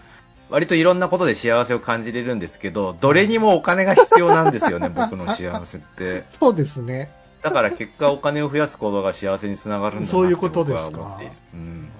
[0.50, 6.24] 割といろんなことで幸せを感じれるんですけど、どれにもお金が必要なんですよね、僕の幸せって。
[6.38, 7.10] そうですね。
[7.44, 11.20] だから結果お金を増やすことが幸せにつながるんだなそういうことですか。
[11.52, 11.90] うん。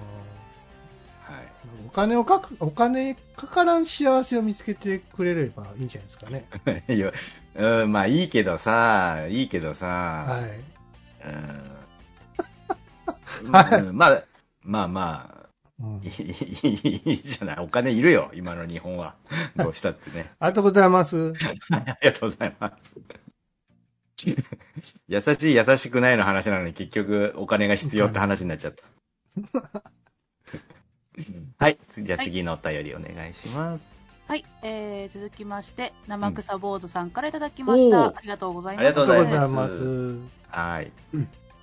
[1.21, 1.47] はい。
[1.85, 6.47] お金をかく、お金かからん幸せを見つけてくれればいいんじゃないですかね。
[6.89, 7.13] いや、
[7.53, 11.29] うん、まあいいけどさ、いいけどさ、はい。
[13.45, 13.51] うん。
[13.51, 14.23] はい、まあ、
[14.63, 15.45] まあまあ、
[15.79, 17.59] うん、いいじゃない。
[17.59, 19.13] お金いるよ、今の日本は。
[19.55, 20.31] どうしたってね。
[20.39, 21.33] ありがとうございます。
[21.69, 22.95] ありがとうございます。
[25.07, 28.83] 優しい、優しくないの話なのに結局お金が必要って話になっちゃった。
[31.57, 31.77] はい。
[31.89, 33.91] じゃあ次のお便りお願いします。
[34.27, 37.97] はい、えー、続きまして、生草坊主さんからいただきました。
[37.97, 38.85] うん、ありがとうございます。
[38.85, 40.17] ありがとうございます。
[40.49, 40.91] はい。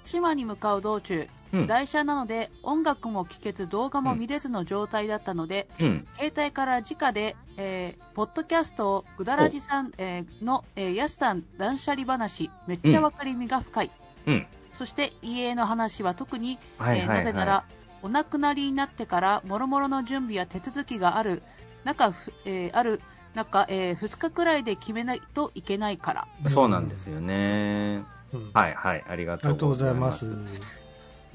[0.04, 13.90] 島に向かう道中、うん、台車なので音楽も聴けず動画も見れずの状態だったので、うん、携帯から直で、えー、ポッドキャストをぐだらじさん、えー、の、えー、やすさん断捨離話めっちゃ分かりみが深い、
[14.26, 17.64] うん、そして家の話は特に、はいはいはい、えー、なぜなら
[18.02, 21.42] お亡くなりになってからもろもろの準備や手続きがある
[21.84, 22.12] 中、
[22.44, 23.00] えー、ある
[23.34, 26.28] 中、えー、2日くらいで決めないといけないから。
[26.48, 28.04] そうなんですよね、
[28.52, 30.26] はいはいありがとうございます。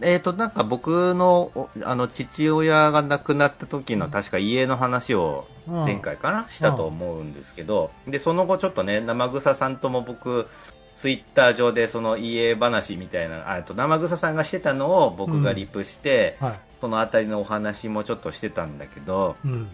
[0.01, 10.47] えっ、ー、と、なんか僕の、あの、父親が亡くなった時の確か家の話を前回かな、したと思うんですけど、で、その後ちょっとね、生草さんとも僕、
[10.95, 19.67] ツイッター上でその家話みたいな、あと生草さんがしてたのを僕がリプして、うんはい、そのあたりのお話もちょっとしてたんだけど、うん、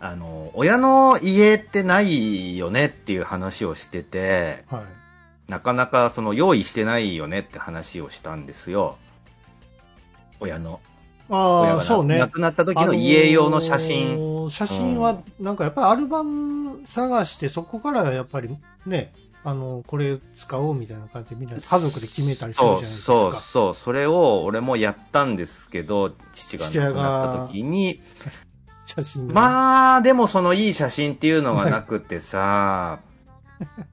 [0.00, 5.01] あの、親の家ってないよねっていう話をしてて、はい
[5.48, 8.96] なかなかその用意してないよねって話をしたんですよ。
[10.40, 10.80] 親の。
[11.28, 12.18] ああ、そうね。
[12.18, 14.06] 亡くなった時の家用の写真。
[14.06, 19.12] あのー、写真は、なんかやっぱりアルバム探して、そこからやっぱりね、
[19.44, 23.12] あの、これ使おうみたいな感じでみんな家族で決めたりするじゃないですか。
[23.12, 28.00] そう、そう、それを俺もやったんですけど、父が亡くなった時に、
[28.84, 33.00] 写真まあ、でもそのいい写真っていうのがなくてさ、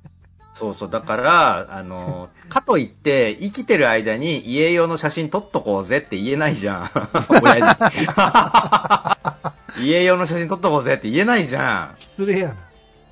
[0.60, 0.90] そうそう。
[0.90, 6.90] だから、あの、 かといって、生きてる間に家用の写真撮っとこうぜって言えないじゃん。
[7.42, 8.08] 親父。
[9.82, 11.96] 家用の写真撮っとこうぜって言えないじゃん。
[11.98, 12.56] 失礼やな。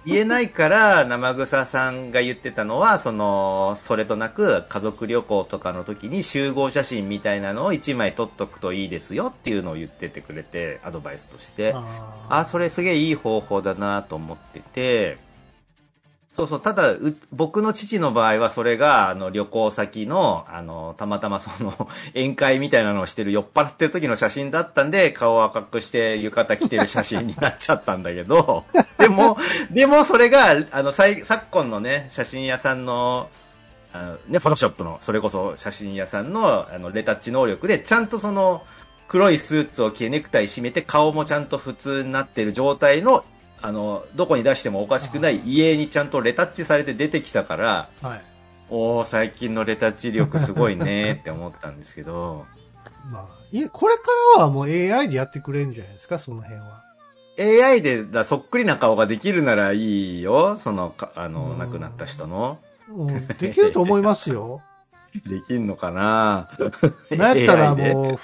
[0.05, 11.73] 言えないから、生草さんが言ってたのは、その、それとなく家族旅行とかの時に集合写真みたいなのを1枚撮っとくといいですよっていうのを言っててくれて、アドバイスとして。
[11.75, 15.17] ああ、それすげえいい方法だなと思ってて、
[16.37, 16.93] そうそう、ただ、
[17.31, 28.65] 僕の父の場合はそれが、あの、旅行先の、あの、たまたまその、 宴会みたいなのをしてる酔っ払ってる時の写真だったんで、顔を赤くして浴衣着てる写真になっちゃったんだけど、
[28.99, 29.39] でも、
[29.71, 33.29] でもそれが、あの、昨今のね、写真屋さんの、
[33.91, 38.61] あのね、フォトショップの、それこそ写真屋さんの、あの、レタッチ能力で、ちゃんとその、
[39.07, 43.25] 黒いスーツを着てネクタイ締めて顔もちゃんと普通になってる状態の
[43.61, 48.21] あの、どこに出してもおかしくない家にちゃんとレタッチされて出てきたから、はい、
[48.69, 52.45] おお最近のレタッチ力すごいねって思ったんですけど。
[53.11, 54.03] まあ、いこれか
[54.35, 56.83] らはもう AI でやってくれるんじゃないですか、その辺は。
[57.39, 62.59] AI でだそっくりな顔ができるならいいよ、その、あの、亡くなった人の。
[62.89, 64.61] うん、できると思いますよ。
[65.25, 66.49] できんのかな？
[67.11, 68.19] なんやったらも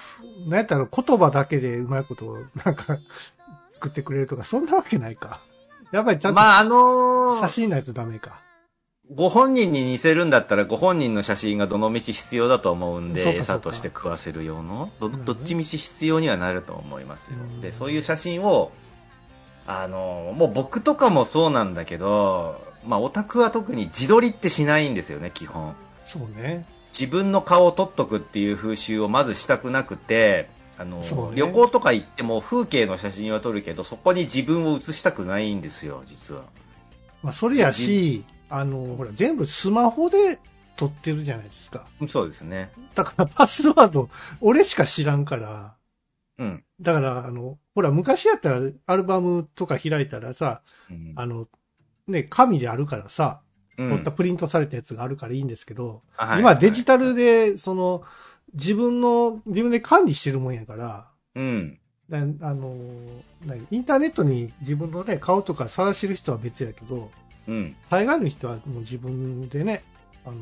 [0.45, 2.97] う、なんやったら言葉だけでうまいこと、なんか、
[3.83, 5.41] 作ってくれるとか、そんなわけないか。
[5.91, 8.41] やっぱりちゃんと、まあ、あのー、写真ないとダメか。
[9.11, 17.37] ご本人に似せるんだったら、ご本人の写真がどの道必要だと思うんで、餌として食わせる用のど、どっちみち必要にはなると思いますよ。
[17.61, 18.71] で、そういう写真を、
[19.67, 25.75] あの、もう僕とかもそうなんだけど、まあ、オタクは特に自撮りってしないんですよね、基本。
[26.05, 26.65] そうね。
[26.97, 30.49] 自分の顔を撮っとくっていう風習をまずしたくなくて、
[30.83, 36.43] あの、ね、旅行とか行っても風景の写真は撮るけど、そこに自分を写したくないんですよ、実は。
[37.23, 40.39] まあ、それやし、あの、ほら、全部スマホで
[40.75, 41.87] 撮ってるじゃないですか。
[42.09, 42.71] そうですね。
[42.95, 44.09] だからパスワード、
[44.41, 45.75] 俺しか知らんから。
[46.37, 46.63] うん。
[46.81, 51.47] だから、あの、ほら、昔やったらアルバムとか開いたらさ、うん、あの、
[52.07, 53.41] ね、紙であるからさ、
[53.77, 58.03] 撮ったプリントされたやつがあるからいいんですけど、うん、今デジタルで、その、
[58.53, 61.79] 自分の、自分で管理してるもんやから、うん。
[62.11, 62.75] あの、
[63.71, 67.09] インターネットに自分のね、顔とか晒してる人は別やけど、
[67.47, 67.75] うん。
[67.89, 69.83] 大概の人はもう自分でね、
[70.25, 70.35] あの、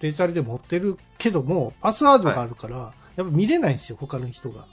[0.00, 4.66] デジタルで持ってるけども、パスワードがあるから、はい、やっぱ見れないんですよ、他の人が。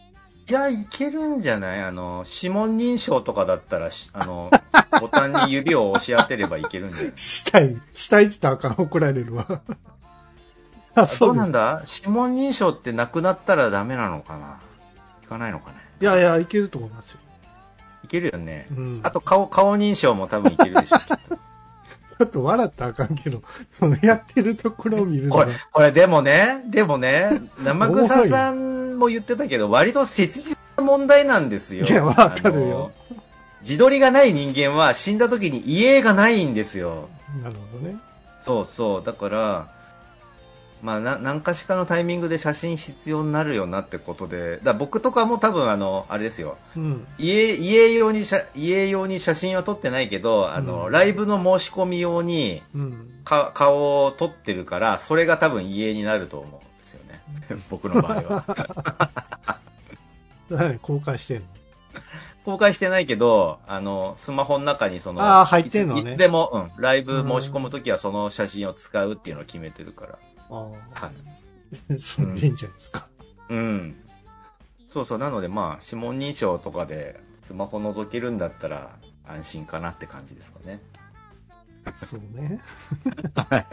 [0.50, 1.82] いや、いけるんじゃない？
[1.82, 4.50] あの、指紋認証とかだったら、あの、
[5.00, 7.12] ボタンに指を押し当てればいけるんじゃない？
[7.16, 7.78] したい。
[7.94, 9.62] したいって言ったらあかん、怒られるわ。
[11.04, 11.84] あ、 そうなんだ？
[11.88, 14.60] 指紋認証ってなくなったらダメなのかな？
[15.24, 15.78] 聞かないのかね？
[16.02, 17.20] いやいや、いけると思いますよ。
[18.04, 18.68] いけるよね。
[18.72, 20.98] うん、あと顔、顔認証も多分いけるでしょ。
[22.20, 23.42] ちょっと笑ったらあかんけど、
[23.72, 31.86] そのやってるところを見るのこれ、これでもね、でもね、生草さんも言ってたけど、 割と切実な問題なんですよ。
[31.86, 32.92] いや、わかるよ。
[33.62, 37.08] 自撮りがない人間は死んだ時に家がないんですよ。
[37.42, 37.98] なるほどね。
[38.42, 39.04] そうそう。
[39.06, 39.68] だから、
[40.82, 46.58] まあ、な何かしかのタイミングで写真必要になるよなってことで、だ僕とかも多分あの、あれですよ。
[46.76, 52.62] うん、家、家用に写、家用に写真は撮ってないけど、あの、うん、ライブの申し込み用に、
[53.24, 57.22] か、顔を撮ってるから、それが多分家になると思うんですよね。
[57.70, 59.60] 僕の場合は。
[60.50, 60.80] 何？
[60.80, 61.46] 公開してんの？
[62.46, 66.14] 公開してないけど、あの、スマホの中にその、ああ、入ってんのね。
[66.14, 70.18] いつでも、うん、ライブ申し込むときはその写真を使うっていうのを決めてるから。
[70.50, 71.06] ああ。
[71.06, 72.02] はい。
[72.02, 73.08] それいいんじゃないですか。
[73.50, 73.96] うん。
[74.88, 75.18] そうそう。
[75.18, 78.98] なのでまあ、指紋認証とかでスマホ覗けるんだったら
[79.28, 80.82] 安心かなって感じですかね。
[81.96, 82.60] そうね。
[83.36, 83.66] はい。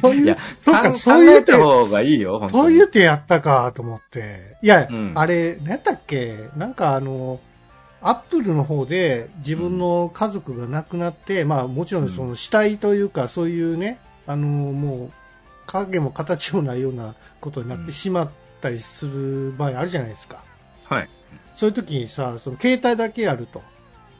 [0.00, 1.52] そういう、そうか、そういう手。
[1.52, 4.56] 方がいいよ、そういう手やったかと思って。
[4.62, 6.50] いや、うん、あれ、何やったっけ？
[6.56, 7.40] なんかあの、
[8.02, 15.10] アップルの方で自分の家族が亡くなって、うん、まあもちろんその死体というか、そういうね、あの、もう
[15.68, 20.42] 影も形もないようなことになってしまったりする場合あるじゃないですか。
[20.84, 21.08] はい。
[21.54, 23.62] そういう時にさ、その携帯だけやると。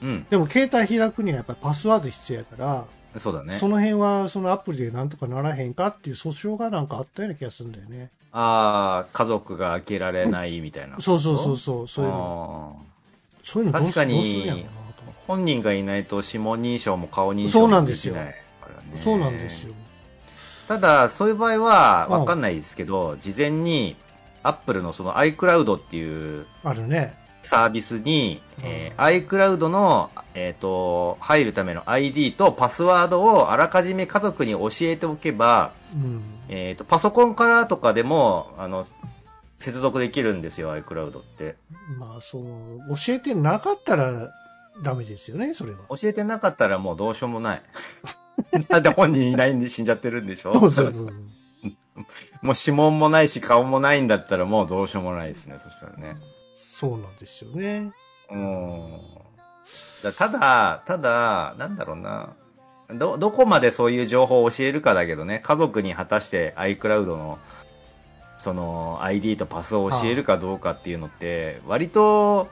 [0.02, 0.26] うん。
[0.28, 2.86] でも携帯開くにはやっぱりパスワード必要やから、
[3.18, 3.54] そうだね。
[3.54, 8.10] その辺はそのアプリでなんとかならへんかっていう訴訟がなんかあったような気がするんだよね。
[8.32, 11.00] ああ、家族が開けられないみたいな。
[11.00, 12.84] そうそうそうそう、そういうの。
[13.42, 14.66] そういうの確かに、
[15.26, 18.34] 本人がいないと指紋認証も顔認証もできない、ね、
[18.96, 19.74] そうなんですよ。
[20.68, 23.96] ただ、そういう場合は、わかんないですけど、事前に、
[24.42, 27.14] アップルのその iCloud っていう、あるね。
[27.40, 38.84] サービスに、えー、iCloud の、えっ、ー、と、入るための ID とパスワードをあらかじめ家族に教えておけば、うん、えっ、と、パソコンからとかでも、あの、
[39.58, 41.56] 接続できるんですよ、iCloud って。
[41.98, 42.44] まあ、そう、
[42.94, 44.30] 教えてなかったら
[44.82, 45.78] ダメですよね、それは。
[45.88, 47.62] 教えてなかったらもうどうしようもない。
[48.68, 50.52] なんで本人いないんで死んじゃってるんでしょ？
[50.54, 51.12] そうそうそう。
[52.42, 56.16] もう指紋もないし顔もないんだったらもうどうしようもないですね、そしたらね。
[56.54, 57.92] そうなんですよね。
[58.30, 59.00] うん。
[60.16, 62.30] ただ、ただ、なんだろうな。
[62.90, 67.38] ど、どこまでそういう情報を教えるかだけどね、家族に果たして iCloud の、
[68.38, 72.48] その ID とパスを教えるかどうかっていうのって、割と、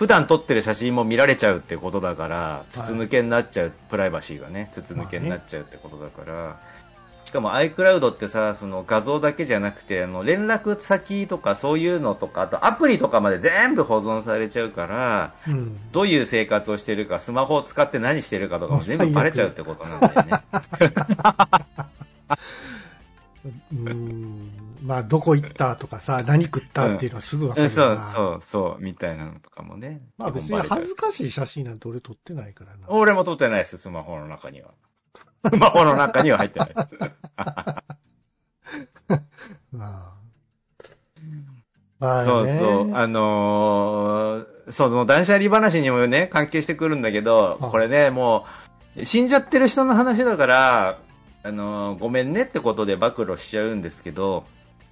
[0.00, 6.58] 普段撮ってる写真も見られちゃうってことだから、筒抜けになっちゃう、はい、プライバシーがね、筒抜けになっちゃうってことだから、
[7.26, 20.40] しかも iCloud ってさ、その画像だけじゃなくて、あの、連絡先とかそういうのとか、あとアプリとかまで全部保存されちゃうから、うん、どういう生活をしてるか、スマホを使って何してるかとかも全部バレちゃうってことなんだよね。
[23.84, 30.00] うんまあ、どこ行ったとかさ、何食ったっていうのはすぐわかる、うん、そうそうそう、みたいなのとかもね。
[30.16, 32.88] まあ別に恥ずかしい写真なんて俺撮ってないからな。
[32.88, 34.70] 俺も撮ってないです、スマホの中には。
[35.48, 36.88] スマホの中には入ってないです。
[39.72, 40.20] まあ。
[41.98, 42.94] まあ、そうそう。
[42.94, 48.46] あのー、その断捨離話にもね、関係してくるんだけど、これね、も
[48.96, 50.98] う、死んじゃってる人の話だから、
[51.42, 54.44] あのごめんねってことで暴露しちゃうんですけど、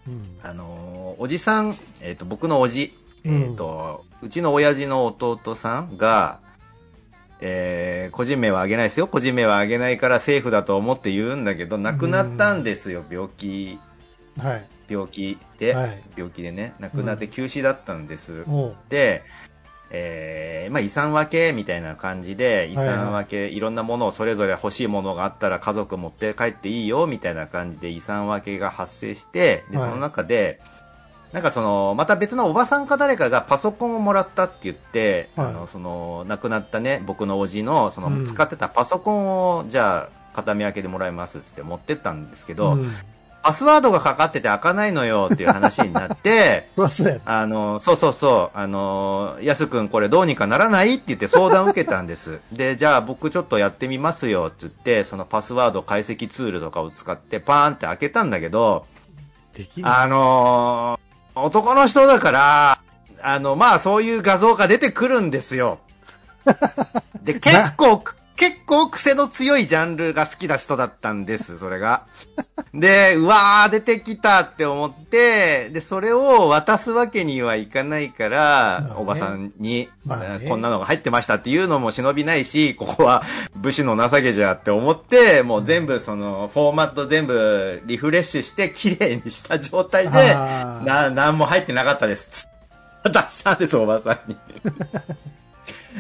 [0.08, 2.94] うん、あのおじさん、えっ、ー、と、僕のおじ、
[3.24, 6.40] えっ、ー、と、うん、うちの親父の弟さんが、
[7.40, 9.06] えー、個人名は挙げないですよ。
[9.06, 13.78] 個人名は挙げないから政府だと思って言うんだけど、亡くなったんですよ、病気。
[14.38, 14.66] はい。
[14.88, 18.32] 病気で、はい、病気でね、亡くなって休止だったんです。
[18.32, 19.22] うん、で、
[19.90, 30.78] えー、まあ遺産分けみたいな感じで、遺産分け、はいろんなものをそれぞれ欲しいものがあったら家族持って帰っていいよみたいな感じで遺産分けが発生して、で、その中で、はい
[31.32, 39.28] なんかその、また別のおばさんか誰かがパソコンをもらったって言って、はい、あの、その、亡くなったね、僕のおじの、その、使ってたパソコン
[39.58, 42.94] を、じゃあ、片見分けでもらいますって持ってったんですけど、うん、
[43.48, 46.68] パスワードがかかってて開かないのよっていう話になって、
[47.24, 52.40] あの、そうそうそう、あの、やすくんこれどうにかならないって言って相談を受けたんです。
[52.52, 58.84] で、じゃあ僕ちょっとやってみますよって言って、そのパスワード解析ツールとかを使ってパーンって開けたんだけど、
[59.82, 61.00] あの
[61.34, 62.78] 男の人だから、
[63.22, 65.78] あの、まあそういう画像が出てくるんですよ。
[67.24, 68.04] で、結構、
[68.38, 72.06] 結構癖の強いジャンルが好きな人だったんです、それが。
[72.72, 83.24] で、うわー、出てきたって思って、で、それを渡すわけにはいかないから、ね、おばさんに、まあね、こんなのが入ってましたっていうのも忍びないし、ここは
[83.56, 92.48] 武士の情けじゃって思って、もう全部その、フォーマット全部リフレッシュして綺麗にした状態で、な、なんも入ってなかったです。
[93.04, 94.36] 出したんです、おばさんに。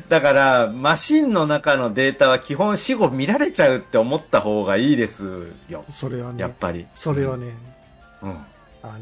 [0.08, 5.84] だから、マシンの中のデータは基本死後見られちゃうって思った方がいいですよ。
[5.90, 6.40] それはね。
[6.40, 6.86] やっぱり。
[6.94, 7.52] それはね。
[8.22, 8.30] うん。
[8.82, 8.98] あの、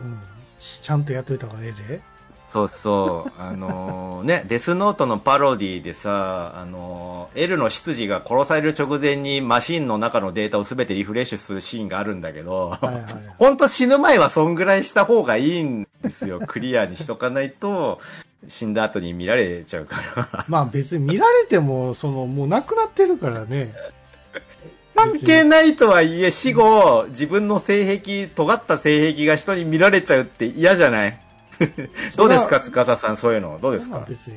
[0.00, 0.18] うん。
[0.58, 2.14] ちゃんとやっといた方がええで。
[2.54, 3.42] そうそう。
[3.42, 16.40] あのー、 ね、デスノートのパロディでさ、あのー、L の執事が殺される直前にマシンの中のデータを全てリフレッシュするシーンがあるんだけど、はいはいはい、 本当死ぬ前はそんぐらいした方がいいんですよ。
[16.46, 18.00] クリアにしとかないと、
[18.48, 23.72] 死んだ後に見られちゃうから まあ別に見られても、その、もう亡くなってるからね。
[24.96, 31.18] 関係ないとはいえ、死後、自分の性癖、尖った性癖が人に見られちゃうって嫌じゃない？
[32.16, 33.58] どうですか、司さん、そういうの。
[33.60, 34.04] どうですか？
[34.08, 34.36] 別に。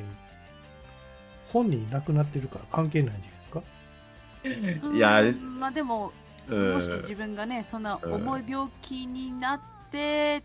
[1.52, 3.62] 本人亡くなってるから関係ないんじゃないですか？
[4.94, 5.22] いや、
[5.58, 6.12] まあでも、
[6.48, 10.42] もし自分がね、そんな重い病気になって、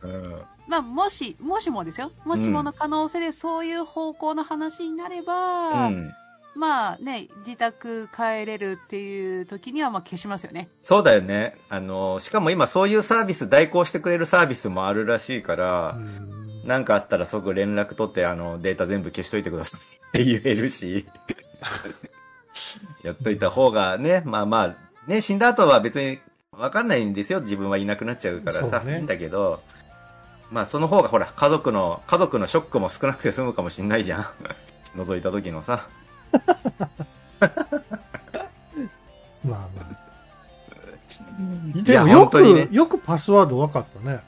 [0.67, 2.11] まあ、もし、もしもですよ。
[2.25, 6.13] もしもの可能性でそういう方向の話になれば、うん、
[6.55, 10.69] まあね、自宅帰れるっていう時にはまあ消しますよね。
[10.83, 11.57] そうだよね。
[11.69, 15.97] あの、しかも今そういうサービス、代行してくれるサービスもあるらしいから、
[16.63, 21.07] 何かあったら即連絡取って、あの、データ全部消しといてくださいって言えるし、
[23.03, 24.75] やっといた方がね、まあまあ、
[25.07, 26.19] ね、死んだ後は別に
[26.51, 27.41] わかんないんですよ。
[27.41, 29.61] 自分はいなくなっちゃうからさ、ね、いいんだけど、
[30.53, 34.25] まあその方がほら、家族の、家族のショックも少なくて済むかもしんないじゃん。
[34.95, 35.87] 覗いた時のさ。
[39.43, 40.03] まあまあ。
[41.81, 44.21] でもよく、ね、よくパスワード分かったね。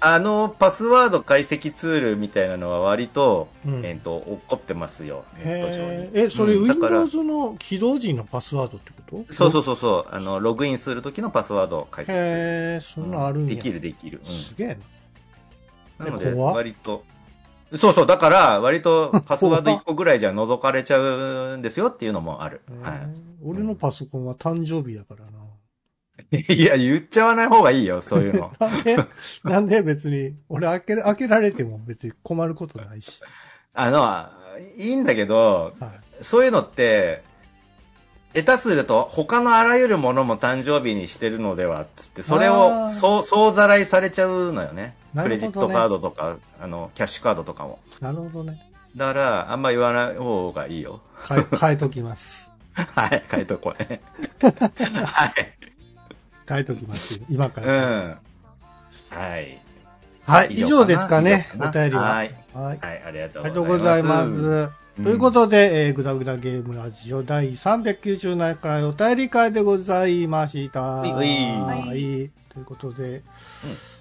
[0.00, 6.10] あの、パスワード解析ツールみたいなのは割と、うん、えっ、と、起こってますよ、ネット上に。
[6.12, 9.32] え、それ、うん、Windows の起動時のパスワードってこと？
[9.32, 10.14] そうそうそうそう。
[10.14, 12.20] あの、ログインする時のパスワード解析ツール。
[12.20, 12.24] へ
[12.76, 14.20] え、そんなあるんや、できるできる。
[14.26, 14.76] すげえな。
[16.00, 17.04] なので、割と、
[17.76, 22.62] そうそう、だから、割とパスワード1個ぐらいじゃ覗かれちゃうんですよっていうのもある。
[22.82, 23.00] はい。
[23.44, 25.40] 俺のパソコンは誕生日だからな。
[26.54, 28.52] いや、言っちゃわない方がいいよ、そういうの。
[28.58, 28.96] なんで、
[29.44, 33.20] なんで別に、俺開け、開けられても別に困ることないし。
[33.72, 34.28] あの、
[34.76, 37.22] いいんだけど、はい、そういうのって、
[38.34, 47.78] 下手すると他のあらゆるものも誕生日にしてるのではっつってそれをそう総ざらいされちゃうのよね、ね、クレジットカードとかあのキャッシュカードとかも。
[48.00, 48.70] なるほどね。
[48.96, 51.00] だからあんま言わない方がいいよ。
[51.28, 52.50] 変え 変えときます。
[52.72, 54.00] はい変えとこうね。
[54.40, 55.58] はい。
[56.48, 57.86] 変えときます今から。
[57.86, 58.16] うん。
[59.10, 59.60] はい。
[60.24, 61.48] はい以上ですかね。
[61.58, 62.02] お便りは。
[62.02, 64.70] はい、はい、ありがとうございます。
[65.02, 70.82] ということで、えー、ぐだぐだゲームラジオ第397回お便り会でございました。
[70.82, 71.10] はい。
[71.58, 72.30] はい。
[72.52, 73.22] ということで、うん、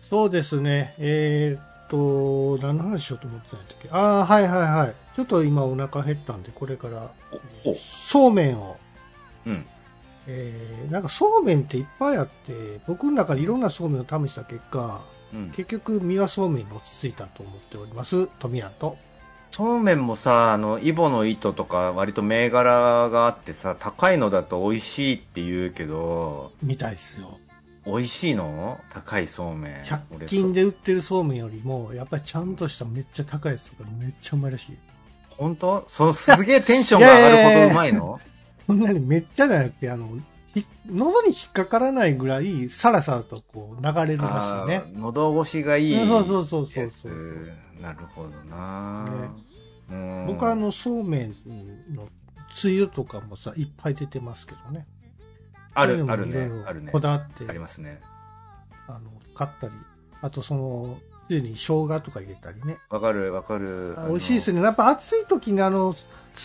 [0.09, 3.89] そうですね、えー、っと、何の話しようと思ってたんだっけ？
[3.91, 4.95] ああ、はいはいはい。
[5.15, 7.11] ちょっと今お腹減ったんで、これから、
[7.75, 8.77] そうめんを、
[9.45, 9.65] うん。
[10.25, 18.27] えー、なんかそうめんっていっぱいあって、僕の中でいろんなそうめんを試した結果、うん、結局、三輪そうめんに落ち着いたと思っております。
[18.39, 18.97] 富谷と。
[19.51, 26.51] そうめんもさ、あの、イボの糸とか割と銘柄があってさ、高いのだと美味しいって言うけど。
[26.63, 27.37] みたいっすよ。
[27.91, 28.79] 美味しいの？
[28.89, 29.73] 高いそうめん。
[29.83, 34.77] 100均で売ってるそうめんよりも、やっぱりちゃんとしためっちゃ高いやつとかめっちゃうまいらしい。
[35.37, 35.83] 本当？
[35.87, 38.19] そう、すげえテンションが上がるほど うまいの？
[38.67, 40.09] そんなにめっちゃじゃなくて、あの、
[40.87, 44.83] 喉に引っかからないぐらい、さらさらとこう流れるらしいね。
[44.95, 46.05] 喉越しがいい。
[46.05, 47.11] そうそうそうそうそう。
[47.81, 49.05] なるほどな、
[49.89, 51.35] ね、僕はあの、そうめん
[51.93, 52.09] の
[52.55, 54.85] つゆとかもさ、いっぱい出てますけどね。
[55.73, 56.49] ある、あるね。
[56.65, 56.91] あるね。
[56.91, 57.45] こだわって。
[57.47, 58.01] ありますね。
[58.87, 58.99] あの、
[59.35, 59.73] 買ったり。
[60.21, 60.97] あとその、
[61.27, 62.77] つゆに生姜とか入れたりね。
[62.89, 63.95] わかる、わかる。
[64.07, 64.61] 美味しいですね。
[64.61, 65.95] やっぱ暑い時にあの、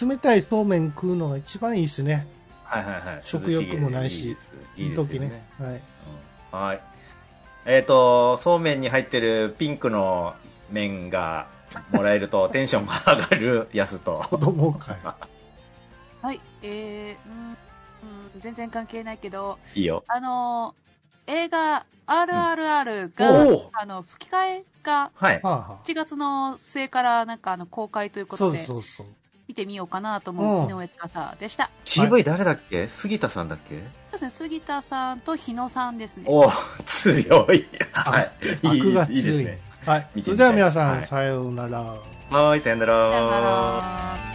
[0.09, 2.27] 冷たいそうめん食うのが一番いいですね。
[2.65, 3.21] はいはいはい。
[3.23, 4.35] 食欲もないし、
[4.77, 5.47] いい時ね。
[5.59, 5.83] はい。
[6.53, 6.81] はい。
[7.67, 10.35] えっ、ー、と、そうめんに入ってるピンクの
[10.71, 11.47] 麺が
[11.91, 14.25] もらえると テンションが上がるやつと。
[14.29, 15.15] 子供かよ。
[16.21, 17.57] はい、えー、うん、うん、
[18.39, 20.05] 全然関係ないけど、いいよ。
[20.09, 20.75] あの、
[21.27, 25.41] 映画 RRR が、うん、あの、吹き替えが、はい。
[25.41, 29.07] 7月の末からなんかあの公開ということで、そうそうそう。
[29.47, 31.71] 見てみようかなと思う井上司でした。
[31.85, 33.79] CV 誰だっけ、杉田さんだっけ？
[33.79, 36.25] そうですね、杉田さんと日野さんですね。
[36.29, 36.51] お
[36.85, 37.67] 強い。
[37.93, 38.33] はい。
[38.63, 39.17] 悪が強い。
[39.17, 39.61] いいですね。
[39.85, 40.23] はい。
[40.23, 41.97] それでは皆さん、さようなら。
[42.31, 43.11] はい、さようなら。
[43.13, 44.34] さようなら。